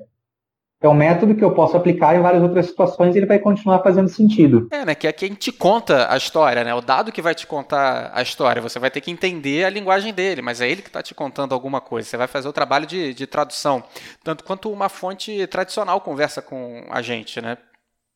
é 0.83 0.89
um 0.89 0.95
método 0.95 1.35
que 1.35 1.45
eu 1.45 1.53
posso 1.53 1.77
aplicar 1.77 2.17
em 2.17 2.21
várias 2.21 2.43
outras 2.43 2.67
situações 2.67 3.15
e 3.15 3.19
ele 3.19 3.27
vai 3.27 3.39
continuar 3.39 3.79
fazendo 3.79 4.09
sentido. 4.09 4.67
É, 4.71 4.85
né? 4.85 4.95
Que 4.95 5.07
é 5.07 5.13
quem 5.13 5.33
te 5.35 5.53
conta 5.53 6.13
a 6.13 6.17
história, 6.17 6.65
né? 6.65 6.75
O 6.75 6.81
dado 6.81 7.13
que 7.13 7.23
vai 7.23 7.35
te 7.35 7.47
contar 7.47 8.11
a 8.13 8.21
história. 8.21 8.61
Você 8.61 8.79
vai 8.79 8.91
ter 8.91 9.01
que 9.01 9.11
entender 9.11 9.65
a 9.65 9.71
linguagem 9.71 10.13
dele, 10.13 10.43
mas 10.43 10.61
é 10.61 10.69
ele 10.69 10.83
que 10.83 10.89
está 10.89 11.03
te 11.03 11.15
contando 11.15 11.55
alguma 11.55 11.81
coisa. 11.81 12.09
Você 12.09 12.17
vai 12.17 12.27
fazer 12.27 12.49
o 12.49 12.53
trabalho 12.53 12.87
de, 12.87 13.15
de 13.15 13.27
tradução. 13.27 13.83
Tanto 14.25 14.43
quanto 14.43 14.71
uma 14.71 14.89
fonte 14.89 15.47
tradicional 15.47 16.01
conversa 16.01 16.43
com 16.43 16.85
a 16.91 17.01
gente, 17.01 17.41
né? 17.41 17.57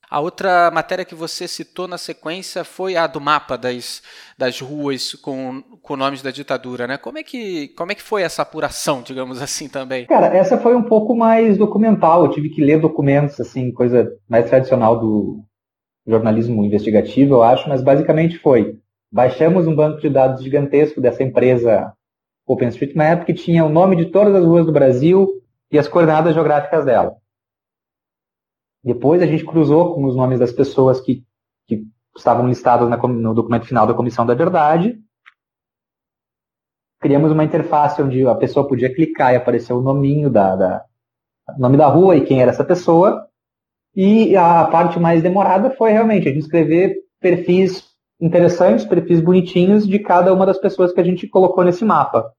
A 0.08 0.20
outra 0.20 0.70
matéria 0.70 1.04
que 1.04 1.14
você 1.14 1.48
citou 1.48 1.88
na 1.88 1.98
sequência 1.98 2.62
foi 2.62 2.96
a 2.96 3.08
do 3.08 3.20
mapa 3.20 3.58
das, 3.58 4.02
das 4.38 4.60
ruas 4.60 5.14
com, 5.14 5.62
com 5.82 5.96
nomes 5.96 6.22
da 6.22 6.30
ditadura, 6.30 6.86
né? 6.86 6.96
Como 6.96 7.18
é, 7.18 7.24
que, 7.24 7.68
como 7.76 7.90
é 7.90 7.94
que 7.94 8.02
foi 8.02 8.22
essa 8.22 8.42
apuração, 8.42 9.02
digamos 9.02 9.42
assim, 9.42 9.68
também? 9.68 10.06
Cara, 10.06 10.28
essa 10.28 10.58
foi 10.58 10.76
um 10.76 10.82
pouco 10.84 11.14
mais 11.14 11.58
documental. 11.58 12.24
Eu 12.24 12.30
tive 12.30 12.50
que 12.50 12.62
ler 12.62 12.80
documentos, 12.80 13.40
assim, 13.40 13.72
coisa 13.72 14.08
mais 14.28 14.48
tradicional 14.48 15.00
do 15.00 15.42
jornalismo 16.06 16.64
investigativo, 16.64 17.34
eu 17.34 17.42
acho, 17.42 17.68
mas 17.68 17.82
basicamente 17.82 18.38
foi: 18.38 18.78
baixamos 19.10 19.66
um 19.66 19.74
banco 19.74 20.00
de 20.00 20.08
dados 20.08 20.42
gigantesco 20.42 21.00
dessa 21.00 21.24
empresa 21.24 21.92
OpenStreetMap 22.46 23.24
que 23.24 23.34
tinha 23.34 23.64
o 23.64 23.68
nome 23.68 23.96
de 23.96 24.06
todas 24.06 24.34
as 24.36 24.44
ruas 24.44 24.64
do 24.64 24.72
Brasil 24.72 25.28
e 25.70 25.78
as 25.78 25.88
coordenadas 25.88 26.32
geográficas 26.32 26.84
dela. 26.84 27.16
Depois 28.86 29.20
a 29.20 29.26
gente 29.26 29.44
cruzou 29.44 29.96
com 29.96 30.04
os 30.04 30.14
nomes 30.14 30.38
das 30.38 30.52
pessoas 30.52 31.00
que, 31.00 31.24
que 31.66 31.84
estavam 32.16 32.46
listadas 32.46 32.88
na, 32.88 32.96
no 32.96 33.34
documento 33.34 33.66
final 33.66 33.84
da 33.84 33.92
Comissão 33.92 34.24
da 34.24 34.32
Verdade. 34.32 34.96
Criamos 37.00 37.32
uma 37.32 37.42
interface 37.42 38.00
onde 38.00 38.24
a 38.24 38.34
pessoa 38.36 38.68
podia 38.68 38.94
clicar 38.94 39.32
e 39.32 39.36
aparecer 39.36 39.72
o 39.72 39.82
nominho 39.82 40.30
da, 40.30 40.54
da 40.54 40.84
nome 41.58 41.76
da 41.76 41.88
rua 41.88 42.16
e 42.16 42.24
quem 42.24 42.40
era 42.40 42.52
essa 42.52 42.64
pessoa. 42.64 43.26
E 43.92 44.36
a 44.36 44.64
parte 44.66 45.00
mais 45.00 45.20
demorada 45.20 45.72
foi 45.72 45.90
realmente 45.90 46.28
a 46.28 46.32
gente 46.32 46.44
escrever 46.44 46.94
perfis 47.20 47.84
interessantes, 48.20 48.84
perfis 48.84 49.20
bonitinhos 49.20 49.84
de 49.84 49.98
cada 49.98 50.32
uma 50.32 50.46
das 50.46 50.58
pessoas 50.58 50.92
que 50.92 51.00
a 51.00 51.04
gente 51.04 51.26
colocou 51.26 51.64
nesse 51.64 51.84
mapa. 51.84 52.32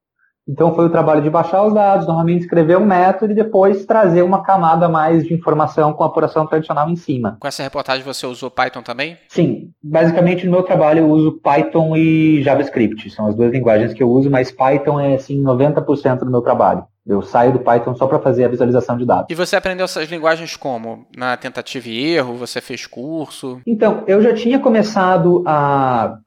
Então 0.48 0.74
foi 0.74 0.86
o 0.86 0.90
trabalho 0.90 1.22
de 1.22 1.30
baixar 1.30 1.64
os 1.64 1.74
dados, 1.74 2.08
normalmente 2.08 2.42
escrever 2.42 2.78
um 2.78 2.86
método 2.86 3.34
e 3.34 3.36
depois 3.36 3.86
trazer 3.86 4.22
uma 4.22 4.44
camada 4.44 4.88
mais 4.88 5.26
de 5.26 5.34
informação 5.34 5.94
com 5.94 6.04
a 6.04 6.08
apuração 6.08 6.48
tradicional 6.48 6.90
em 6.90 6.96
cima. 6.96 7.38
Com 7.40 7.48
essa 7.48 7.64
reportagem 7.64 8.04
você 8.04 8.26
usou 8.26 8.50
Python 8.50 8.82
também? 8.82 9.18
Sim, 9.28 9.72
basicamente 9.84 10.46
no 10.46 10.52
meu 10.52 10.64
trabalho 10.64 11.00
eu 11.00 11.10
uso 11.10 11.34
Python 11.34 11.96
e 11.96 12.42
JavaScript, 12.42 13.10
são 13.10 13.28
as 13.28 13.36
duas 13.36 13.52
linguagens 13.52 13.94
que 13.94 14.02
eu 14.02 14.10
uso, 14.10 14.30
mas 14.30 14.52
Python 14.52 15.00
é 15.00 15.16
assim 15.16 15.42
90% 15.42 16.20
do 16.20 16.32
meu 16.32 16.42
trabalho. 16.42 16.86
Eu 17.06 17.22
saio 17.22 17.54
do 17.54 17.60
Python 17.60 17.96
só 17.96 18.06
para 18.06 18.20
fazer 18.20 18.44
a 18.44 18.50
visualização 18.50 18.98
de 18.98 19.06
dados. 19.06 19.28
E 19.30 19.36
você 19.36 19.56
aprendeu 19.56 19.86
essas 19.86 20.10
linguagens 20.10 20.58
como? 20.58 21.08
Na 21.16 21.38
tentativa 21.38 21.88
e 21.88 22.16
erro? 22.16 22.36
Você 22.36 22.60
fez 22.60 22.86
curso? 22.86 23.62
Então, 23.66 24.04
eu 24.08 24.22
já 24.22 24.34
tinha 24.34 24.60
começado 24.60 25.42
a 25.48 26.18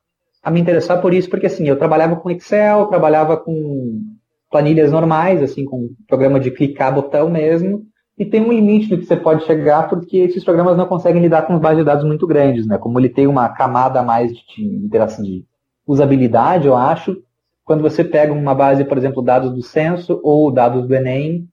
a 0.42 0.50
me 0.50 0.60
interessar 0.60 1.00
por 1.00 1.12
isso, 1.12 1.28
porque 1.28 1.46
assim, 1.46 1.68
eu 1.68 1.78
trabalhava 1.78 2.16
com 2.16 2.30
Excel, 2.30 2.86
trabalhava 2.86 3.36
com 3.36 4.02
planilhas 4.50 4.90
normais, 4.90 5.42
assim, 5.42 5.64
com 5.64 5.90
programa 6.08 6.40
de 6.40 6.50
clicar 6.50 6.94
botão 6.94 7.30
mesmo, 7.30 7.84
e 8.18 8.24
tem 8.24 8.42
um 8.42 8.52
limite 8.52 8.88
do 8.88 8.98
que 8.98 9.06
você 9.06 9.16
pode 9.16 9.44
chegar, 9.44 9.88
porque 9.88 10.18
esses 10.18 10.44
programas 10.44 10.76
não 10.76 10.86
conseguem 10.86 11.22
lidar 11.22 11.42
com 11.42 11.58
bases 11.58 11.78
de 11.78 11.84
dados 11.84 12.04
muito 12.04 12.26
grandes, 12.26 12.66
né? 12.66 12.76
Como 12.76 12.98
ele 12.98 13.08
tem 13.08 13.26
uma 13.26 13.48
camada 13.48 14.00
a 14.00 14.02
mais 14.02 14.32
de 14.32 14.62
interação 14.62 15.24
de 15.24 15.44
usabilidade, 15.86 16.66
eu 16.66 16.76
acho, 16.76 17.22
quando 17.64 17.82
você 17.82 18.04
pega 18.04 18.32
uma 18.32 18.54
base, 18.54 18.84
por 18.84 18.98
exemplo, 18.98 19.22
dados 19.22 19.52
do 19.52 19.62
censo 19.62 20.20
ou 20.22 20.50
dados 20.50 20.86
do 20.86 20.94
Enem, 20.94 21.48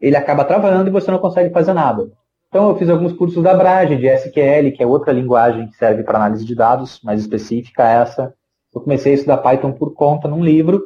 ele 0.00 0.16
acaba 0.16 0.44
travando 0.44 0.88
e 0.88 0.92
você 0.92 1.10
não 1.10 1.18
consegue 1.18 1.52
fazer 1.52 1.72
nada. 1.72 2.10
Então 2.54 2.68
eu 2.68 2.76
fiz 2.76 2.88
alguns 2.88 3.12
cursos 3.12 3.42
da 3.42 3.52
Brage, 3.52 3.96
de 3.96 4.06
SQL, 4.06 4.70
que 4.76 4.80
é 4.80 4.86
outra 4.86 5.12
linguagem 5.12 5.66
que 5.66 5.74
serve 5.74 6.04
para 6.04 6.18
análise 6.18 6.44
de 6.44 6.54
dados, 6.54 7.00
mais 7.02 7.18
específica 7.20 7.82
essa. 7.82 8.32
Eu 8.72 8.80
comecei 8.80 9.10
a 9.10 9.14
estudar 9.16 9.38
Python 9.38 9.72
por 9.72 9.92
conta 9.92 10.28
num 10.28 10.40
livro, 10.40 10.80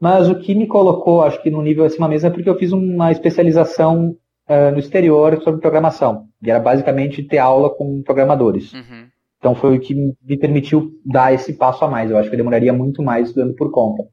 mas 0.00 0.30
o 0.30 0.36
que 0.36 0.54
me 0.54 0.66
colocou, 0.66 1.22
acho 1.22 1.42
que 1.42 1.50
no 1.50 1.60
nível 1.60 1.84
acima 1.84 2.08
mesmo, 2.08 2.28
é 2.28 2.30
porque 2.30 2.48
eu 2.48 2.56
fiz 2.56 2.72
uma 2.72 3.12
especialização 3.12 4.16
uh, 4.48 4.70
no 4.72 4.78
exterior 4.78 5.42
sobre 5.42 5.60
programação. 5.60 6.24
E 6.42 6.50
era 6.50 6.58
basicamente 6.58 7.22
ter 7.22 7.36
aula 7.36 7.68
com 7.68 8.02
programadores. 8.02 8.72
Uhum. 8.72 9.06
Então 9.38 9.54
foi 9.54 9.76
o 9.76 9.80
que 9.80 9.94
me 9.94 10.38
permitiu 10.38 10.90
dar 11.04 11.34
esse 11.34 11.52
passo 11.52 11.84
a 11.84 11.88
mais. 11.88 12.10
Eu 12.10 12.16
acho 12.16 12.30
que 12.30 12.34
eu 12.34 12.38
demoraria 12.38 12.72
muito 12.72 13.02
mais 13.02 13.28
estudando 13.28 13.54
por 13.56 13.70
conta. 13.70 14.04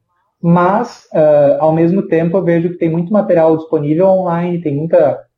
Mas, 0.41 1.07
uh, 1.13 1.55
ao 1.61 1.71
mesmo 1.71 2.01
tempo, 2.01 2.35
eu 2.35 2.43
vejo 2.43 2.71
que 2.71 2.77
tem 2.77 2.89
muito 2.89 3.13
material 3.13 3.55
disponível 3.55 4.07
online, 4.07 4.59
tem 4.59 4.75
muita 4.75 5.30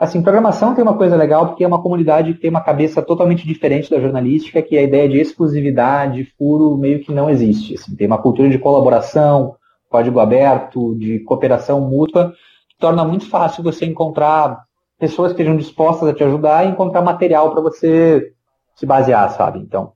Assim, 0.00 0.22
programação 0.22 0.74
tem 0.74 0.82
uma 0.82 0.96
coisa 0.96 1.14
legal 1.14 1.48
porque 1.48 1.62
é 1.62 1.66
uma 1.66 1.82
comunidade 1.82 2.32
que 2.32 2.40
tem 2.40 2.48
uma 2.48 2.62
cabeça 2.62 3.02
totalmente 3.02 3.46
diferente 3.46 3.90
da 3.90 4.00
jornalística, 4.00 4.62
que 4.62 4.78
a 4.78 4.82
ideia 4.82 5.06
de 5.06 5.18
exclusividade, 5.18 6.24
furo, 6.38 6.78
meio 6.78 7.00
que 7.00 7.12
não 7.12 7.28
existe. 7.28 7.74
Assim, 7.74 7.94
tem 7.94 8.06
uma 8.06 8.16
cultura 8.16 8.48
de 8.48 8.58
colaboração, 8.58 9.56
código 9.90 10.18
aberto, 10.18 10.94
de 10.94 11.18
cooperação 11.20 11.82
mútua, 11.82 12.32
que 12.66 12.78
torna 12.78 13.04
muito 13.04 13.28
fácil 13.28 13.62
você 13.62 13.84
encontrar 13.84 14.64
pessoas 14.98 15.34
que 15.34 15.42
estejam 15.42 15.58
dispostas 15.58 16.08
a 16.08 16.14
te 16.14 16.24
ajudar 16.24 16.64
e 16.64 16.70
encontrar 16.70 17.02
material 17.02 17.50
para 17.50 17.60
você 17.60 18.32
se 18.76 18.86
basear, 18.86 19.28
sabe? 19.32 19.58
Então, 19.58 19.92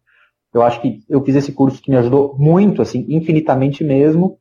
eu 0.53 0.63
acho 0.63 0.83
que 0.83 1.01
eu 1.09 1.25
fiz 1.25 1.35
esse 1.35 1.53
curso 1.53 1.81
que 1.81 1.91
me 1.91 1.97
ajudou 1.97 2.37
muito, 2.39 2.83
assim, 2.83 3.07
infinitamente 3.09 3.83
mesmo, 3.83 4.37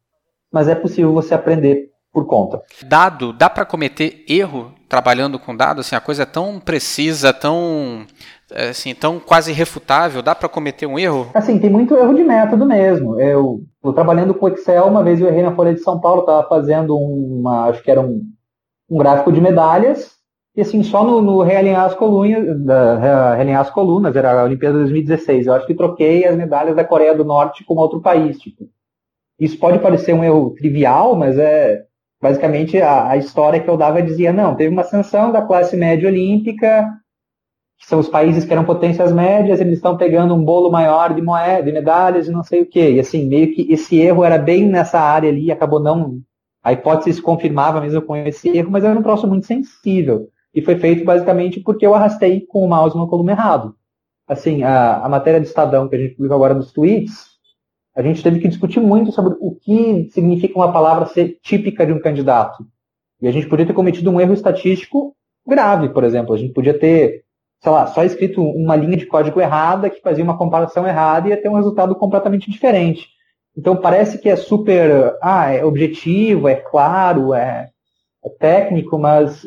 mas 0.51 0.67
é 0.67 0.75
possível 0.75 1.13
você 1.13 1.33
aprender 1.33 1.92
por 2.13 2.27
conta. 2.27 2.61
Dado, 2.85 3.33
dá 3.33 3.49
para 3.49 3.65
cometer 3.65 4.23
erro 4.29 4.71
trabalhando 4.87 5.39
com 5.39 5.55
dados, 5.55 5.87
assim, 5.87 5.95
a 5.95 5.99
coisa 5.99 6.21
é 6.21 6.25
tão 6.27 6.59
precisa, 6.59 7.33
tão 7.33 8.05
é, 8.51 8.69
assim, 8.69 8.93
tão 8.93 9.19
quase 9.19 9.49
irrefutável, 9.49 10.21
dá 10.21 10.35
para 10.35 10.47
cometer 10.47 10.85
um 10.85 10.99
erro? 10.99 11.27
Assim, 11.33 11.57
tem 11.57 11.71
muito 11.71 11.95
erro 11.95 12.13
de 12.13 12.23
método 12.23 12.67
mesmo. 12.67 13.19
Eu, 13.19 13.61
eu 13.83 13.93
trabalhando 13.93 14.35
com 14.35 14.47
Excel, 14.47 14.85
uma 14.85 15.03
vez 15.03 15.19
eu 15.19 15.27
errei 15.27 15.41
na 15.41 15.55
Folha 15.55 15.73
de 15.73 15.81
São 15.81 15.99
Paulo, 15.99 16.21
estava 16.21 16.47
fazendo 16.47 16.95
uma, 16.95 17.65
acho 17.69 17.81
que 17.81 17.89
era 17.89 17.99
um, 17.99 18.21
um 18.87 18.97
gráfico 18.99 19.31
de 19.31 19.41
medalhas, 19.41 20.11
e 20.55 20.61
assim, 20.61 20.83
só 20.83 21.03
no, 21.03 21.19
no 21.19 21.41
realinhar 21.41 21.85
as 21.85 21.95
colunas, 21.95 22.63
da, 22.63 22.99
realinhar 23.33 23.61
as 23.61 23.71
colunas, 23.71 24.15
era 24.15 24.41
a 24.41 24.43
Olimpíada 24.43 24.77
2016, 24.77 25.47
eu 25.47 25.53
acho 25.53 25.65
que 25.65 25.73
troquei 25.73 26.27
as 26.27 26.37
medalhas 26.37 26.75
da 26.75 26.85
Coreia 26.85 27.15
do 27.15 27.25
Norte 27.25 27.65
com 27.65 27.73
outro 27.73 27.99
país, 27.99 28.37
tipo. 28.37 28.69
Isso 29.39 29.57
pode 29.57 29.79
parecer 29.79 30.13
um 30.13 30.23
erro 30.23 30.51
trivial, 30.51 31.15
mas 31.15 31.39
é, 31.39 31.83
basicamente 32.23 32.81
a, 32.81 33.09
a, 33.09 33.17
história 33.17 33.59
que 33.59 33.69
eu 33.69 33.75
dava 33.75 34.01
dizia, 34.01 34.31
não, 34.31 34.55
teve 34.55 34.73
uma 34.73 34.85
sanção 34.85 35.29
da 35.29 35.41
classe 35.41 35.75
média 35.75 36.07
olímpica, 36.07 36.89
que 37.77 37.85
são 37.85 37.99
os 37.99 38.07
países 38.07 38.45
que 38.45 38.53
eram 38.53 38.63
potências 38.63 39.11
médias, 39.11 39.59
eles 39.59 39.73
estão 39.73 39.97
pegando 39.97 40.33
um 40.33 40.41
bolo 40.41 40.71
maior 40.71 41.13
de 41.13 41.21
moedas, 41.21 41.65
de 41.65 41.73
medalhas 41.73 42.25
e 42.29 42.31
não 42.31 42.41
sei 42.41 42.61
o 42.61 42.65
quê. 42.65 42.93
E 42.93 42.99
assim, 43.01 43.27
meio 43.27 43.53
que 43.53 43.69
esse 43.69 43.99
erro 43.99 44.23
era 44.23 44.37
bem 44.37 44.69
nessa 44.69 45.01
área 45.01 45.29
ali, 45.29 45.51
acabou 45.51 45.81
não. 45.81 46.19
A 46.63 46.71
hipótese 46.71 47.17
se 47.17 47.21
confirmava 47.21 47.81
mesmo 47.81 48.01
com 48.01 48.15
esse 48.15 48.47
erro, 48.57 48.71
mas 48.71 48.85
era 48.85 48.97
um 48.97 49.03
troço 49.03 49.27
muito 49.27 49.45
sensível. 49.45 50.29
E 50.55 50.61
foi 50.61 50.77
feito 50.77 51.03
basicamente 51.03 51.59
porque 51.59 51.85
eu 51.85 51.93
arrastei 51.93 52.45
com 52.47 52.63
o 52.63 52.69
mouse 52.69 52.95
no 52.95 53.09
coluna 53.09 53.33
errado. 53.33 53.75
Assim, 54.25 54.63
a, 54.63 55.03
a 55.03 55.09
matéria 55.09 55.41
do 55.41 55.45
Estadão 55.45 55.89
que 55.89 55.95
a 55.97 55.99
gente 55.99 56.15
publicou 56.15 56.37
agora 56.37 56.53
nos 56.53 56.71
tweets, 56.71 57.32
a 57.95 58.01
gente 58.01 58.23
teve 58.23 58.39
que 58.39 58.47
discutir 58.47 58.79
muito 58.79 59.11
sobre 59.11 59.35
o 59.39 59.55
que 59.55 60.09
significa 60.11 60.57
uma 60.57 60.71
palavra 60.71 61.05
ser 61.05 61.39
típica 61.41 61.85
de 61.85 61.93
um 61.93 61.99
candidato. 61.99 62.65
E 63.21 63.27
a 63.27 63.31
gente 63.31 63.47
podia 63.47 63.65
ter 63.65 63.73
cometido 63.73 64.09
um 64.09 64.19
erro 64.19 64.33
estatístico 64.33 65.15
grave, 65.45 65.89
por 65.89 66.03
exemplo. 66.03 66.33
A 66.33 66.37
gente 66.37 66.53
podia 66.53 66.77
ter, 66.77 67.23
sei 67.61 67.71
lá, 67.71 67.85
só 67.87 68.03
escrito 68.03 68.41
uma 68.41 68.75
linha 68.75 68.97
de 68.97 69.05
código 69.05 69.39
errada 69.39 69.89
que 69.89 70.01
fazia 70.01 70.23
uma 70.23 70.37
comparação 70.37 70.87
errada 70.87 71.27
e 71.27 71.31
ia 71.31 71.41
ter 71.41 71.49
um 71.49 71.55
resultado 71.55 71.95
completamente 71.95 72.49
diferente. 72.49 73.07
Então 73.55 73.75
parece 73.75 74.17
que 74.17 74.27
é 74.27 74.35
super, 74.35 75.15
ah, 75.21 75.51
é 75.51 75.63
objetivo, 75.63 76.47
é 76.47 76.55
claro, 76.55 77.33
é, 77.35 77.69
é 78.25 78.29
técnico, 78.39 78.97
mas 78.97 79.45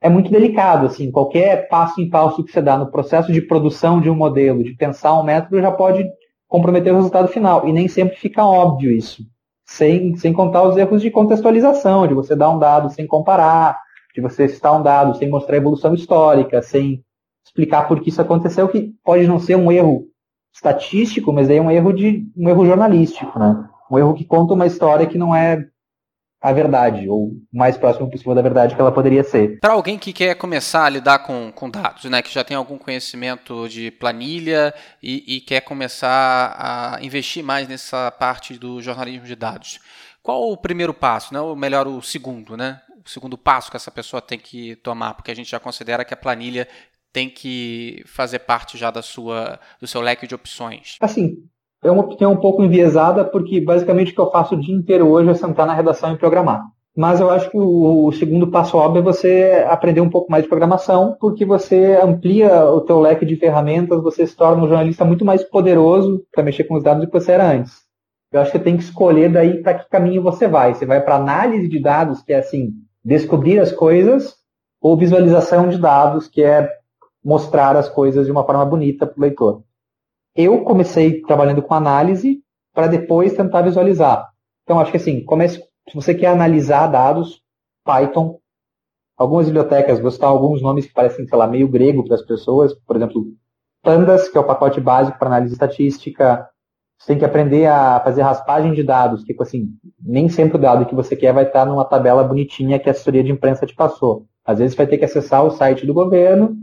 é 0.00 0.08
muito 0.08 0.30
delicado, 0.30 0.86
assim, 0.86 1.10
qualquer 1.10 1.68
passo 1.68 2.00
em 2.00 2.08
falso 2.08 2.42
que 2.42 2.50
você 2.50 2.62
dá 2.62 2.78
no 2.78 2.90
processo 2.90 3.32
de 3.32 3.42
produção 3.42 4.00
de 4.00 4.08
um 4.08 4.14
modelo, 4.14 4.64
de 4.64 4.74
pensar 4.74 5.18
um 5.18 5.22
método, 5.22 5.60
já 5.60 5.70
pode 5.70 6.06
comprometer 6.48 6.92
o 6.92 6.96
resultado 6.96 7.28
final. 7.28 7.68
E 7.68 7.72
nem 7.72 7.88
sempre 7.88 8.16
fica 8.16 8.44
óbvio 8.44 8.90
isso. 8.90 9.24
Sem, 9.64 10.14
sem 10.16 10.32
contar 10.32 10.62
os 10.62 10.76
erros 10.76 11.02
de 11.02 11.10
contextualização, 11.10 12.06
de 12.06 12.14
você 12.14 12.36
dar 12.36 12.50
um 12.50 12.58
dado 12.58 12.90
sem 12.90 13.06
comparar, 13.06 13.78
de 14.14 14.20
você 14.20 14.48
citar 14.48 14.78
um 14.78 14.82
dado 14.82 15.16
sem 15.16 15.28
mostrar 15.28 15.56
a 15.56 15.58
evolução 15.58 15.92
histórica, 15.92 16.62
sem 16.62 17.02
explicar 17.44 17.86
por 17.86 18.00
que 18.00 18.10
isso 18.10 18.22
aconteceu, 18.22 18.68
que 18.68 18.92
pode 19.04 19.26
não 19.26 19.38
ser 19.38 19.56
um 19.56 19.70
erro 19.70 20.06
estatístico, 20.54 21.32
mas 21.32 21.50
é 21.50 21.60
um 21.60 21.70
erro 21.70 21.92
de 21.92 22.26
um 22.36 22.48
erro 22.48 22.64
jornalístico, 22.64 23.38
né? 23.38 23.68
Um 23.90 23.98
erro 23.98 24.14
que 24.14 24.24
conta 24.24 24.54
uma 24.54 24.66
história 24.66 25.06
que 25.06 25.18
não 25.18 25.34
é 25.34 25.66
a 26.46 26.52
verdade, 26.52 27.08
ou 27.08 27.32
mais 27.52 27.76
próximo 27.76 28.08
possível 28.08 28.32
da 28.32 28.40
verdade 28.40 28.76
que 28.76 28.80
ela 28.80 28.92
poderia 28.92 29.24
ser. 29.24 29.58
Para 29.58 29.72
alguém 29.72 29.98
que 29.98 30.12
quer 30.12 30.36
começar 30.36 30.84
a 30.84 30.88
lidar 30.88 31.18
com, 31.18 31.50
com 31.50 31.68
dados, 31.68 32.04
né, 32.04 32.22
que 32.22 32.32
já 32.32 32.44
tem 32.44 32.56
algum 32.56 32.78
conhecimento 32.78 33.68
de 33.68 33.90
planilha 33.90 34.72
e, 35.02 35.36
e 35.36 35.40
quer 35.40 35.60
começar 35.62 36.54
a 36.56 37.04
investir 37.04 37.42
mais 37.42 37.66
nessa 37.66 38.12
parte 38.12 38.56
do 38.56 38.80
jornalismo 38.80 39.26
de 39.26 39.34
dados, 39.34 39.80
qual 40.22 40.52
o 40.52 40.56
primeiro 40.56 40.94
passo, 40.94 41.34
né, 41.34 41.40
ou 41.40 41.56
melhor, 41.56 41.88
o 41.88 42.00
segundo, 42.00 42.56
né? 42.56 42.80
O 43.04 43.10
segundo 43.10 43.36
passo 43.36 43.68
que 43.68 43.76
essa 43.76 43.90
pessoa 43.90 44.22
tem 44.22 44.38
que 44.38 44.76
tomar, 44.76 45.14
porque 45.14 45.32
a 45.32 45.34
gente 45.34 45.50
já 45.50 45.58
considera 45.58 46.04
que 46.04 46.14
a 46.14 46.16
planilha 46.16 46.68
tem 47.12 47.28
que 47.28 48.04
fazer 48.06 48.40
parte 48.40 48.78
já 48.78 48.92
da 48.92 49.02
sua, 49.02 49.58
do 49.80 49.86
seu 49.88 50.00
leque 50.00 50.28
de 50.28 50.34
opções. 50.34 50.96
Assim, 51.00 51.48
é 51.82 51.90
uma 51.90 52.02
opinião 52.02 52.32
um 52.32 52.36
pouco 52.36 52.62
enviesada, 52.62 53.24
porque 53.24 53.60
basicamente 53.60 54.12
o 54.12 54.14
que 54.14 54.20
eu 54.20 54.30
faço 54.30 54.54
o 54.54 54.60
dia 54.60 54.74
inteiro 54.74 55.08
hoje 55.08 55.30
é 55.30 55.34
sentar 55.34 55.66
na 55.66 55.74
redação 55.74 56.12
e 56.12 56.18
programar. 56.18 56.64
Mas 56.96 57.20
eu 57.20 57.30
acho 57.30 57.50
que 57.50 57.58
o, 57.58 58.06
o, 58.06 58.12
segundo 58.12 58.50
passo 58.50 58.78
óbvio 58.78 59.00
é 59.00 59.02
você 59.02 59.66
aprender 59.68 60.00
um 60.00 60.08
pouco 60.08 60.30
mais 60.30 60.44
de 60.44 60.48
programação, 60.48 61.14
porque 61.20 61.44
você 61.44 61.98
amplia 62.02 62.64
o 62.70 62.80
teu 62.80 62.98
leque 62.98 63.26
de 63.26 63.36
ferramentas, 63.36 64.02
você 64.02 64.26
se 64.26 64.34
torna 64.34 64.64
um 64.64 64.68
jornalista 64.68 65.04
muito 65.04 65.22
mais 65.22 65.44
poderoso 65.44 66.24
para 66.32 66.42
mexer 66.42 66.64
com 66.64 66.74
os 66.74 66.82
dados 66.82 67.04
do 67.04 67.06
que 67.10 67.20
você 67.20 67.32
era 67.32 67.52
antes. 67.52 67.84
Eu 68.32 68.40
acho 68.40 68.50
que 68.50 68.58
tem 68.58 68.78
que 68.78 68.82
escolher 68.82 69.30
daí 69.30 69.62
para 69.62 69.74
que 69.74 69.90
caminho 69.90 70.22
você 70.22 70.48
vai. 70.48 70.74
Você 70.74 70.86
vai 70.86 71.02
para 71.02 71.16
análise 71.16 71.68
de 71.68 71.78
dados, 71.78 72.22
que 72.22 72.32
é 72.32 72.38
assim, 72.38 72.70
descobrir 73.04 73.58
as 73.58 73.72
coisas, 73.72 74.34
ou 74.80 74.96
visualização 74.96 75.68
de 75.68 75.78
dados, 75.78 76.26
que 76.26 76.42
é 76.42 76.66
mostrar 77.22 77.76
as 77.76 77.90
coisas 77.90 78.24
de 78.24 78.32
uma 78.32 78.44
forma 78.44 78.64
bonita 78.64 79.06
para 79.06 79.18
o 79.18 79.20
leitor 79.20 79.65
eu 80.36 80.62
comecei 80.62 81.22
trabalhando 81.22 81.62
com 81.62 81.74
análise 81.74 82.40
para 82.74 82.86
depois 82.86 83.34
tentar 83.34 83.62
visualizar. 83.62 84.28
Então, 84.62 84.78
acho 84.78 84.90
que 84.90 84.96
assim, 84.96 85.24
comece, 85.24 85.62
se 85.88 85.94
você 85.94 86.14
quer 86.14 86.26
analisar 86.26 86.88
dados, 86.88 87.40
Python, 87.84 88.38
algumas 89.16 89.46
bibliotecas, 89.46 90.00
vou 90.00 90.10
citar 90.10 90.28
alguns 90.28 90.60
nomes 90.60 90.86
que 90.86 90.92
parecem, 90.92 91.26
sei 91.26 91.38
lá, 91.38 91.46
meio 91.46 91.68
grego 91.68 92.04
para 92.04 92.16
as 92.16 92.22
pessoas, 92.22 92.74
por 92.74 92.96
exemplo, 92.96 93.24
Pandas, 93.82 94.28
que 94.28 94.36
é 94.36 94.40
o 94.40 94.44
pacote 94.44 94.80
básico 94.80 95.18
para 95.18 95.28
análise 95.28 95.52
estatística, 95.52 96.48
você 96.98 97.12
tem 97.12 97.18
que 97.18 97.24
aprender 97.24 97.66
a 97.66 98.00
fazer 98.00 98.22
raspagem 98.22 98.72
de 98.72 98.82
dados, 98.82 99.22
que 99.22 99.34
assim, 99.40 99.68
nem 100.00 100.28
sempre 100.28 100.56
o 100.56 100.60
dado 100.60 100.86
que 100.86 100.94
você 100.94 101.14
quer 101.14 101.32
vai 101.32 101.44
estar 101.44 101.64
numa 101.64 101.84
tabela 101.84 102.24
bonitinha 102.24 102.78
que 102.78 102.88
a 102.88 102.92
assessoria 102.92 103.22
de 103.22 103.30
imprensa 103.30 103.66
te 103.66 103.74
passou. 103.74 104.26
Às 104.44 104.58
vezes 104.58 104.76
vai 104.76 104.86
ter 104.86 104.98
que 104.98 105.04
acessar 105.04 105.44
o 105.44 105.50
site 105.50 105.86
do 105.86 105.94
governo 105.94 106.56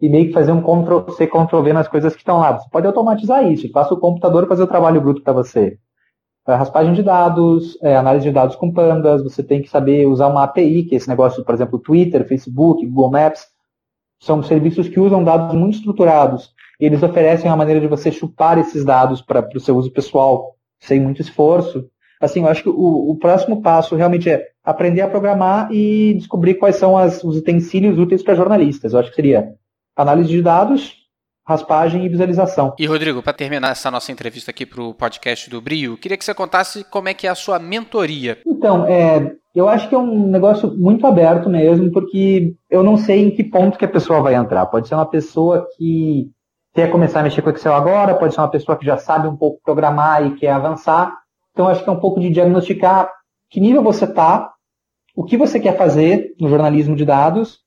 e 0.00 0.08
meio 0.08 0.28
que 0.28 0.32
fazer 0.32 0.52
um 0.52 0.62
Ctrl-C, 0.62 1.26
Ctrl-V 1.26 1.72
nas 1.72 1.88
coisas 1.88 2.14
que 2.14 2.20
estão 2.20 2.38
lá. 2.38 2.58
Você 2.58 2.68
pode 2.70 2.86
automatizar 2.86 3.44
isso, 3.50 3.70
faça 3.70 3.94
o 3.94 4.00
computador 4.00 4.48
fazer 4.48 4.62
o 4.62 4.68
trabalho 4.68 5.00
bruto 5.00 5.22
para 5.22 5.32
você. 5.32 5.78
É, 6.48 6.54
raspagem 6.54 6.94
de 6.94 7.02
dados, 7.02 7.78
é, 7.82 7.96
análise 7.96 8.26
de 8.26 8.32
dados 8.32 8.56
com 8.56 8.72
pandas, 8.72 9.22
você 9.22 9.42
tem 9.42 9.60
que 9.60 9.68
saber 9.68 10.06
usar 10.06 10.26
uma 10.26 10.44
API, 10.44 10.84
que 10.84 10.94
é 10.94 10.96
esse 10.96 11.08
negócio, 11.08 11.44
por 11.44 11.54
exemplo, 11.54 11.78
Twitter, 11.78 12.26
Facebook, 12.26 12.84
Google 12.86 13.10
Maps, 13.10 13.46
são 14.20 14.42
serviços 14.42 14.88
que 14.88 14.98
usam 14.98 15.22
dados 15.22 15.54
muito 15.54 15.76
estruturados. 15.76 16.52
E 16.80 16.86
eles 16.86 17.02
oferecem 17.02 17.50
uma 17.50 17.56
maneira 17.56 17.80
de 17.80 17.86
você 17.86 18.10
chupar 18.10 18.58
esses 18.58 18.84
dados 18.84 19.20
para 19.20 19.46
o 19.54 19.60
seu 19.60 19.76
uso 19.76 19.92
pessoal, 19.92 20.56
sem 20.78 20.98
muito 20.98 21.20
esforço. 21.20 21.86
Assim, 22.20 22.40
eu 22.40 22.48
acho 22.48 22.62
que 22.62 22.68
o, 22.68 23.10
o, 23.10 23.16
próximo 23.16 23.62
passo 23.62 23.96
realmente 23.96 24.28
é 24.28 24.48
aprender 24.64 25.02
a 25.02 25.08
programar 25.08 25.72
e 25.72 26.14
descobrir 26.14 26.54
quais 26.54 26.76
são 26.76 26.96
as, 26.96 27.22
os 27.22 27.36
utensílios 27.36 27.98
úteis 27.98 28.22
para 28.22 28.34
jornalistas. 28.34 28.92
Eu 28.92 28.98
acho 28.98 29.10
que 29.10 29.16
seria 29.16 29.54
análise 30.02 30.28
de 30.28 30.42
dados, 30.42 31.00
raspagem 31.46 32.04
e 32.04 32.08
visualização. 32.08 32.74
E 32.78 32.86
Rodrigo, 32.86 33.22
para 33.22 33.32
terminar 33.32 33.72
essa 33.72 33.90
nossa 33.90 34.12
entrevista 34.12 34.50
aqui 34.50 34.64
para 34.64 34.82
o 34.82 34.94
podcast 34.94 35.50
do 35.50 35.60
Brio, 35.60 35.96
queria 35.96 36.16
que 36.16 36.24
você 36.24 36.34
contasse 36.34 36.84
como 36.84 37.08
é 37.08 37.14
que 37.14 37.26
é 37.26 37.30
a 37.30 37.34
sua 37.34 37.58
mentoria. 37.58 38.38
Então, 38.46 38.86
é, 38.86 39.34
eu 39.54 39.68
acho 39.68 39.88
que 39.88 39.94
é 39.94 39.98
um 39.98 40.28
negócio 40.28 40.72
muito 40.76 41.06
aberto 41.06 41.50
mesmo, 41.50 41.90
porque 41.90 42.54
eu 42.70 42.82
não 42.82 42.96
sei 42.96 43.24
em 43.24 43.30
que 43.30 43.42
ponto 43.42 43.78
que 43.78 43.84
a 43.84 43.88
pessoa 43.88 44.22
vai 44.22 44.34
entrar. 44.34 44.66
Pode 44.66 44.86
ser 44.86 44.94
uma 44.94 45.06
pessoa 45.06 45.66
que 45.76 46.30
quer 46.72 46.90
começar 46.90 47.20
a 47.20 47.22
mexer 47.24 47.42
com 47.42 47.50
Excel 47.50 47.74
agora, 47.74 48.14
pode 48.14 48.32
ser 48.32 48.40
uma 48.40 48.50
pessoa 48.50 48.78
que 48.78 48.86
já 48.86 48.96
sabe 48.96 49.26
um 49.26 49.36
pouco 49.36 49.60
programar 49.64 50.24
e 50.24 50.36
quer 50.36 50.52
avançar. 50.52 51.12
Então, 51.52 51.66
acho 51.66 51.82
que 51.82 51.88
é 51.90 51.92
um 51.92 52.00
pouco 52.00 52.20
de 52.20 52.30
diagnosticar 52.30 53.10
que 53.50 53.58
nível 53.58 53.82
você 53.82 54.04
está, 54.04 54.52
o 55.16 55.24
que 55.24 55.36
você 55.36 55.58
quer 55.58 55.76
fazer 55.76 56.32
no 56.40 56.48
jornalismo 56.48 56.94
de 56.94 57.04
dados 57.04 57.58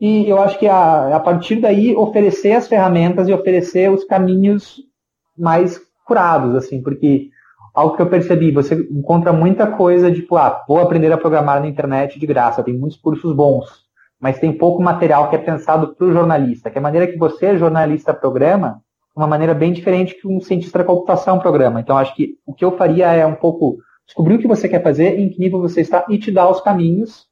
e 0.00 0.28
eu 0.28 0.40
acho 0.40 0.58
que 0.58 0.66
a, 0.66 1.16
a 1.16 1.20
partir 1.20 1.56
daí 1.56 1.94
oferecer 1.96 2.52
as 2.52 2.68
ferramentas 2.68 3.28
e 3.28 3.32
oferecer 3.32 3.90
os 3.90 4.04
caminhos 4.04 4.76
mais 5.36 5.80
curados, 6.06 6.54
assim, 6.54 6.80
porque 6.82 7.30
algo 7.74 7.96
que 7.96 8.02
eu 8.02 8.08
percebi, 8.08 8.50
você 8.50 8.74
encontra 8.90 9.32
muita 9.32 9.66
coisa 9.66 10.10
de, 10.10 10.20
tipo, 10.20 10.36
ah, 10.36 10.64
vou 10.66 10.80
aprender 10.80 11.12
a 11.12 11.18
programar 11.18 11.60
na 11.60 11.68
internet 11.68 12.18
de 12.18 12.26
graça, 12.26 12.62
tem 12.62 12.76
muitos 12.76 12.98
cursos 12.98 13.34
bons, 13.34 13.66
mas 14.20 14.38
tem 14.38 14.52
pouco 14.52 14.82
material 14.82 15.28
que 15.28 15.36
é 15.36 15.38
pensado 15.38 15.94
para 15.94 16.06
o 16.06 16.12
jornalista, 16.12 16.70
que 16.70 16.78
a 16.78 16.82
maneira 16.82 17.06
que 17.06 17.18
você, 17.18 17.56
jornalista, 17.56 18.14
programa, 18.14 18.80
uma 19.16 19.26
maneira 19.26 19.52
bem 19.52 19.72
diferente 19.72 20.14
que 20.14 20.28
um 20.28 20.40
cientista 20.40 20.78
da 20.78 20.84
computação 20.84 21.40
programa. 21.40 21.80
Então, 21.80 21.98
acho 21.98 22.14
que 22.14 22.36
o 22.46 22.54
que 22.54 22.64
eu 22.64 22.76
faria 22.76 23.12
é 23.12 23.26
um 23.26 23.34
pouco 23.34 23.78
descobrir 24.06 24.36
o 24.36 24.38
que 24.38 24.46
você 24.46 24.68
quer 24.68 24.82
fazer, 24.82 25.18
em 25.18 25.28
que 25.28 25.40
nível 25.40 25.60
você 25.60 25.80
está 25.80 26.04
e 26.08 26.18
te 26.18 26.30
dar 26.30 26.48
os 26.48 26.60
caminhos 26.60 27.27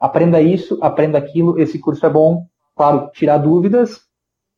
aprenda 0.00 0.40
isso, 0.40 0.78
aprenda 0.82 1.18
aquilo, 1.18 1.58
esse 1.58 1.78
curso 1.78 2.04
é 2.04 2.10
bom, 2.10 2.46
claro, 2.76 3.10
tirar 3.12 3.38
dúvidas, 3.38 4.00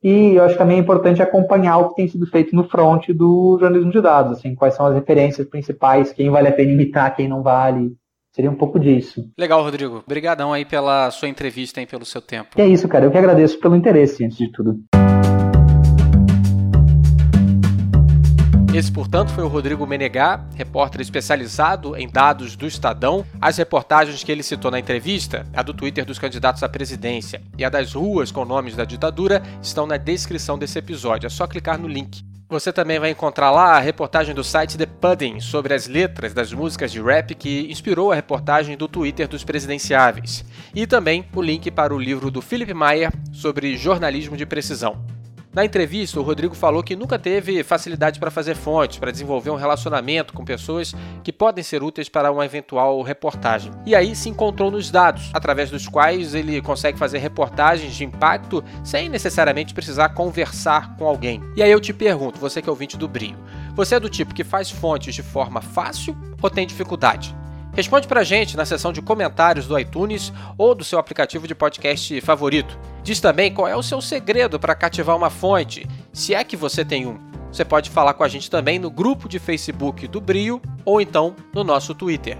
e 0.03 0.35
eu 0.35 0.45
acho 0.45 0.55
que 0.55 0.59
também 0.59 0.77
é 0.77 0.81
importante 0.81 1.23
acompanhar 1.23 1.79
o 1.79 1.89
que 1.89 1.97
tem 1.97 2.09
sido 2.09 2.27
feito 2.27 2.55
no 2.55 2.69
front 2.69 3.09
do 3.09 3.57
jornalismo 3.59 3.91
de 3.91 4.01
dados, 4.01 4.39
assim, 4.39 4.55
quais 4.55 4.75
são 4.75 4.87
as 4.87 4.95
referências 4.95 5.49
principais, 5.49 6.13
quem 6.13 6.31
vale 6.31 6.49
a 6.49 6.53
pena 6.53 6.73
imitar, 6.73 7.15
quem 7.17 7.29
não 7.29 7.43
vale. 7.43 7.93
Seria 8.33 8.51
um 8.51 8.55
pouco 8.55 8.79
disso. 8.79 9.29
Legal, 9.37 9.63
Rodrigo. 9.63 10.03
Obrigadão 10.07 10.53
aí 10.53 10.65
pela 10.65 11.11
sua 11.11 11.29
entrevista 11.29 11.81
e 11.81 11.87
pelo 11.87 12.05
seu 12.05 12.21
tempo. 12.21 12.51
é 12.57 12.67
isso, 12.67 12.87
cara. 12.87 13.07
Eu 13.07 13.11
que 13.11 13.19
agradeço 13.19 13.59
pelo 13.59 13.75
interesse, 13.75 14.25
antes 14.25 14.39
de 14.39 14.53
tudo. 14.53 14.79
Esse, 18.75 18.93
portanto, 18.93 19.33
foi 19.33 19.43
o 19.43 19.49
Rodrigo 19.49 19.87
Menegá, 19.87 20.45
repórter 20.55 21.01
especializado 21.01 21.97
em 21.97 22.07
dados 22.07 22.55
do 22.55 22.67
Estadão. 22.67 23.25
As 23.41 23.57
reportagens 23.57 24.23
que 24.23 24.31
ele 24.31 24.43
citou 24.43 24.71
na 24.71 24.79
entrevista, 24.79 25.47
a 25.55 25.63
do 25.63 25.73
Twitter 25.73 26.05
dos 26.05 26.19
candidatos 26.19 26.63
à 26.63 26.69
presidência 26.69 27.41
e 27.57 27.65
a 27.65 27.71
das 27.71 27.95
ruas 27.95 28.31
com 28.31 28.45
nomes 28.45 28.77
da 28.77 28.85
ditadura, 28.85 29.43
estão 29.63 29.87
na 29.87 29.97
descrição 29.97 30.59
desse 30.59 30.79
episódio. 30.79 31.27
É 31.27 31.31
só 31.31 31.47
clicar 31.47 31.79
no 31.79 31.89
link. 31.89 32.23
Você 32.51 32.71
também 32.71 32.99
vai 32.99 33.11
encontrar 33.11 33.51
lá 33.51 33.77
a 33.77 33.81
reportagem 33.81 34.35
do 34.35 34.45
site 34.45 34.77
The 34.77 34.87
Pudding 34.87 35.41
sobre 35.41 35.73
as 35.73 35.87
letras 35.87 36.35
das 36.35 36.53
músicas 36.53 36.93
de 36.93 37.01
rap 37.01 37.35
que 37.35 37.71
inspirou 37.71 38.13
a 38.13 38.15
reportagem 38.15 38.77
do 38.77 38.87
Twitter 38.87 39.27
dos 39.27 39.45
presidenciáveis. 39.45 40.45
E 40.75 40.87
também 40.87 41.27
o 41.35 41.43
link 41.43 41.71
para 41.71 41.95
o 41.95 41.99
livro 41.99 42.31
do 42.31 42.43
Philip 42.43 42.73
Mayer 42.75 43.11
sobre 43.33 43.77
jornalismo 43.77 44.37
de 44.37 44.47
precisão. 44.47 45.18
Na 45.53 45.65
entrevista, 45.65 46.21
o 46.21 46.23
Rodrigo 46.23 46.55
falou 46.55 46.83
que 46.83 46.95
nunca 46.95 47.19
teve 47.19 47.65
facilidade 47.65 48.21
para 48.21 48.31
fazer 48.31 48.55
fontes, 48.55 48.99
para 48.99 49.11
desenvolver 49.11 49.49
um 49.49 49.57
relacionamento 49.57 50.35
com 50.35 50.45
pessoas 50.45 50.95
que 51.25 51.33
podem 51.33 51.65
ser 51.65 51.83
úteis 51.83 52.09
para 52.09 52.31
uma 52.31 52.45
eventual 52.45 53.01
reportagem. 53.01 53.73
E 53.87 53.95
aí 53.95 54.15
se 54.15 54.29
encontrou 54.29 54.71
nos 54.71 54.91
dados, 54.91 55.31
através 55.33 55.71
dos 55.71 55.89
quais 55.89 56.35
ele 56.35 56.61
consegue 56.61 56.99
fazer 56.99 57.19
reportagens 57.19 57.95
de 57.95 58.05
impacto 58.05 58.63
sem 58.85 59.09
necessariamente 59.09 59.73
precisar 59.73 60.11
conversar 60.11 60.97
com 60.97 61.07
alguém. 61.07 61.43
E 61.57 61.63
aí 61.63 61.71
eu 61.71 61.81
te 61.81 61.95
pergunto, 61.95 62.39
você 62.39 62.61
que 62.61 62.69
é 62.69 62.71
ouvinte 62.71 62.99
do 62.99 63.09
Brio, 63.09 63.37
você 63.75 63.95
é 63.95 64.01
do 64.01 64.09
tipo 64.09 64.35
que 64.35 64.45
faz 64.45 64.71
fontes 64.71 65.15
de 65.15 65.23
forma 65.23 65.63
fácil 65.63 66.17
ou 66.43 66.51
tem 66.51 66.67
dificuldade? 66.67 67.35
Responde 67.79 68.09
pra 68.09 68.25
gente 68.25 68.57
na 68.57 68.67
seção 68.67 68.93
de 68.93 69.01
comentários 69.01 69.69
do 69.69 69.79
iTunes 69.79 70.33
ou 70.59 70.75
do 70.75 70.83
seu 70.83 70.99
aplicativo 70.99 71.47
de 71.47 71.55
podcast 71.55 72.21
favorito. 72.23 72.77
Diz 73.05 73.21
também 73.21 73.55
qual 73.55 73.69
é 73.69 73.77
o 73.77 73.85
seu 73.85 74.01
segredo 74.01 74.59
para 74.59 74.75
cativar 74.75 75.17
uma 75.17 75.31
fonte, 75.31 75.87
se 76.13 76.35
é 76.35 76.43
que 76.43 76.57
você 76.57 76.85
tem 76.85 77.07
um. 77.07 77.21
Você 77.53 77.65
pode 77.65 77.89
falar 77.89 78.15
com 78.15 78.25
a 78.25 78.29
gente 78.29 78.51
também 78.51 78.81
no 78.81 78.91
grupo 78.91 79.29
de 79.29 79.39
Facebook 79.39 80.09
do 80.09 80.21
Brio 80.21 80.61
ou 80.85 81.01
então 81.01 81.37
no 81.55 81.63
nosso 81.63 81.95
Twitter. 81.95 82.37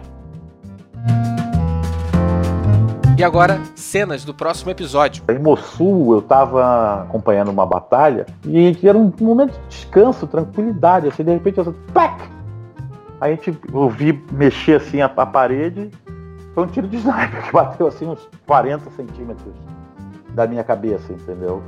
E 3.17 3.23
agora, 3.23 3.63
cenas 3.77 4.25
do 4.25 4.35
próximo 4.35 4.73
episódio. 4.73 5.23
Em 5.31 5.39
Mossul, 5.39 6.15
eu 6.15 6.19
estava 6.19 7.03
acompanhando 7.03 7.53
uma 7.53 7.65
batalha 7.65 8.27
e 8.45 8.77
era 8.83 8.99
um 8.99 9.13
momento 9.21 9.53
de 9.53 9.69
descanso, 9.69 10.27
tranquilidade. 10.27 11.07
Assim, 11.07 11.23
de 11.23 11.31
repente, 11.31 11.59
eu 11.59 11.73
Plac! 11.93 12.38
A 13.21 13.29
gente 13.31 13.57
ouvi 13.73 14.13
mexer 14.33 14.77
assim 14.77 15.01
a, 15.01 15.07
a, 15.07 15.27
parede. 15.27 15.91
Foi 16.55 16.65
um 16.65 16.67
tiro 16.69 16.87
de 16.87 16.97
sniper 16.97 17.45
que 17.45 17.51
bateu 17.53 17.87
assim 17.87 18.07
uns 18.07 18.29
40 18.47 18.91
centímetros 18.91 19.55
da 20.31 20.47
minha 20.47 20.63
cabeça, 20.63 21.13
entendeu? 21.13 21.63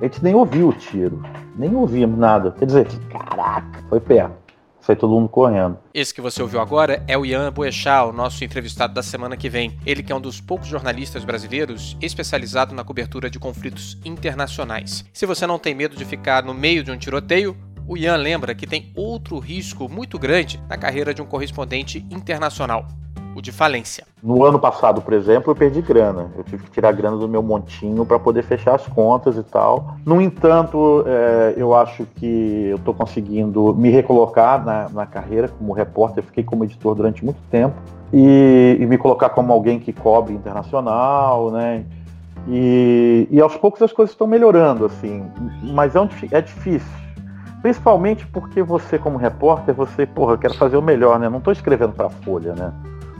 A 0.00 0.04
gente 0.04 0.22
nem 0.22 0.34
ouviu 0.34 0.68
o 0.68 0.72
tiro, 0.72 1.22
nem 1.56 1.74
ouvimos 1.74 2.18
nada. 2.18 2.52
Quer 2.52 2.66
dizer, 2.66 2.88
caraca, 3.10 3.82
foi 3.88 4.00
perto. 4.00 4.46
Sai 4.80 4.94
todo 4.94 5.10
mundo 5.10 5.28
correndo. 5.28 5.76
Esse 5.92 6.14
que 6.14 6.20
você 6.20 6.40
ouviu 6.40 6.60
agora 6.60 7.02
é 7.08 7.18
o 7.18 7.26
Ian 7.26 7.50
Boechat, 7.50 8.08
o 8.08 8.12
nosso 8.12 8.44
entrevistado 8.44 8.94
da 8.94 9.02
semana 9.02 9.36
que 9.36 9.48
vem. 9.48 9.76
Ele 9.84 10.00
que 10.00 10.12
é 10.12 10.14
um 10.14 10.20
dos 10.20 10.40
poucos 10.40 10.68
jornalistas 10.68 11.24
brasileiros 11.24 11.96
especializado 12.00 12.72
na 12.72 12.84
cobertura 12.84 13.28
de 13.28 13.36
conflitos 13.36 13.98
internacionais. 14.04 15.04
Se 15.12 15.26
você 15.26 15.44
não 15.44 15.58
tem 15.58 15.74
medo 15.74 15.96
de 15.96 16.04
ficar 16.04 16.44
no 16.44 16.54
meio 16.54 16.84
de 16.84 16.92
um 16.92 16.96
tiroteio, 16.96 17.56
o 17.88 17.96
Ian 17.96 18.16
lembra 18.16 18.54
que 18.54 18.66
tem 18.66 18.92
outro 18.96 19.38
risco 19.38 19.88
muito 19.88 20.18
grande 20.18 20.60
na 20.68 20.76
carreira 20.76 21.14
de 21.14 21.22
um 21.22 21.26
correspondente 21.26 22.04
internacional 22.10 22.86
o 23.36 23.42
de 23.42 23.52
falência. 23.52 24.06
No 24.22 24.42
ano 24.44 24.58
passado, 24.58 25.02
por 25.02 25.12
exemplo, 25.12 25.50
eu 25.50 25.54
perdi 25.54 25.82
grana. 25.82 26.30
Eu 26.38 26.42
tive 26.42 26.64
que 26.64 26.70
tirar 26.70 26.90
grana 26.92 27.18
do 27.18 27.28
meu 27.28 27.42
montinho 27.42 28.04
para 28.06 28.18
poder 28.18 28.42
fechar 28.42 28.74
as 28.74 28.86
contas 28.86 29.36
e 29.36 29.42
tal. 29.42 29.98
No 30.06 30.22
entanto, 30.22 31.04
é, 31.06 31.52
eu 31.54 31.74
acho 31.74 32.06
que 32.16 32.68
eu 32.70 32.76
estou 32.76 32.94
conseguindo 32.94 33.74
me 33.74 33.90
recolocar 33.90 34.64
na, 34.64 34.88
na 34.88 35.04
carreira 35.04 35.48
como 35.48 35.74
repórter. 35.74 36.24
Fiquei 36.24 36.42
como 36.42 36.64
editor 36.64 36.94
durante 36.94 37.22
muito 37.22 37.38
tempo 37.50 37.76
e, 38.10 38.78
e 38.80 38.86
me 38.86 38.96
colocar 38.96 39.28
como 39.28 39.52
alguém 39.52 39.78
que 39.78 39.92
cobre 39.92 40.32
internacional, 40.32 41.50
né? 41.50 41.84
E, 42.48 43.28
e 43.30 43.38
aos 43.38 43.54
poucos 43.56 43.82
as 43.82 43.92
coisas 43.92 44.14
estão 44.14 44.26
melhorando, 44.26 44.86
assim. 44.86 45.22
Mas 45.62 45.94
é, 45.94 46.00
um, 46.00 46.08
é 46.30 46.40
difícil. 46.40 47.05
Principalmente 47.66 48.24
porque 48.28 48.62
você, 48.62 48.96
como 48.96 49.18
repórter, 49.18 49.74
você, 49.74 50.06
porra, 50.06 50.34
eu 50.34 50.38
quero 50.38 50.54
fazer 50.54 50.76
o 50.76 50.82
melhor, 50.82 51.18
né? 51.18 51.28
Não 51.28 51.38
estou 51.38 51.52
escrevendo 51.52 51.92
para 51.94 52.06
a 52.06 52.10
Folha, 52.10 52.54
né? 52.54 52.72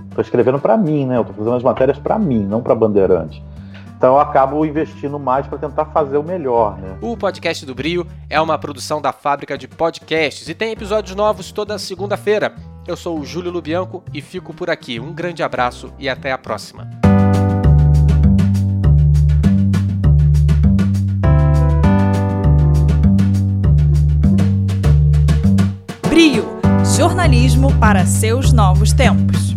Estou 0.09 0.23
escrevendo 0.23 0.61
para 0.61 0.77
mim, 0.77 1.05
né? 1.05 1.17
Eu 1.17 1.23
estou 1.23 1.35
fazendo 1.35 1.57
as 1.57 1.65
matérias 1.65 1.99
para 1.99 2.17
mim, 2.17 2.47
não 2.47 2.63
para 2.63 2.73
Bandeirante. 2.73 3.43
Então 3.97 4.15
eu 4.15 4.21
acabo 4.21 4.65
investindo 4.65 5.19
mais 5.19 5.49
para 5.49 5.59
tentar 5.59 5.87
fazer 5.87 6.17
o 6.17 6.23
melhor, 6.23 6.79
né? 6.79 6.97
O 7.01 7.17
podcast 7.17 7.67
do 7.67 7.75
Brio 7.75 8.07
é 8.31 8.41
uma 8.41 8.57
produção 8.57 9.03
da 9.03 9.13
fábrica 9.13 9.59
de 9.59 9.67
podcasts 9.67 10.49
e 10.49 10.55
tem 10.55 10.71
episódios 10.71 11.17
novos 11.17 11.51
toda 11.51 11.77
segunda-feira. 11.77 12.55
Eu 12.87 12.97
sou 12.97 13.19
o 13.19 13.25
Júlio 13.25 13.51
Lubianco 13.51 14.05
e 14.15 14.23
fico 14.23 14.55
por 14.55 14.71
aqui. 14.71 15.01
Um 15.01 15.13
grande 15.13 15.43
abraço 15.43 15.93
e 15.99 16.09
até 16.09 16.31
a 16.31 16.39
próxima. 16.39 16.89
Brio 26.17 26.57
jornalismo 26.97 27.71
para 27.79 28.07
seus 28.07 28.51
novos 28.51 28.91
tempos. 28.95 29.56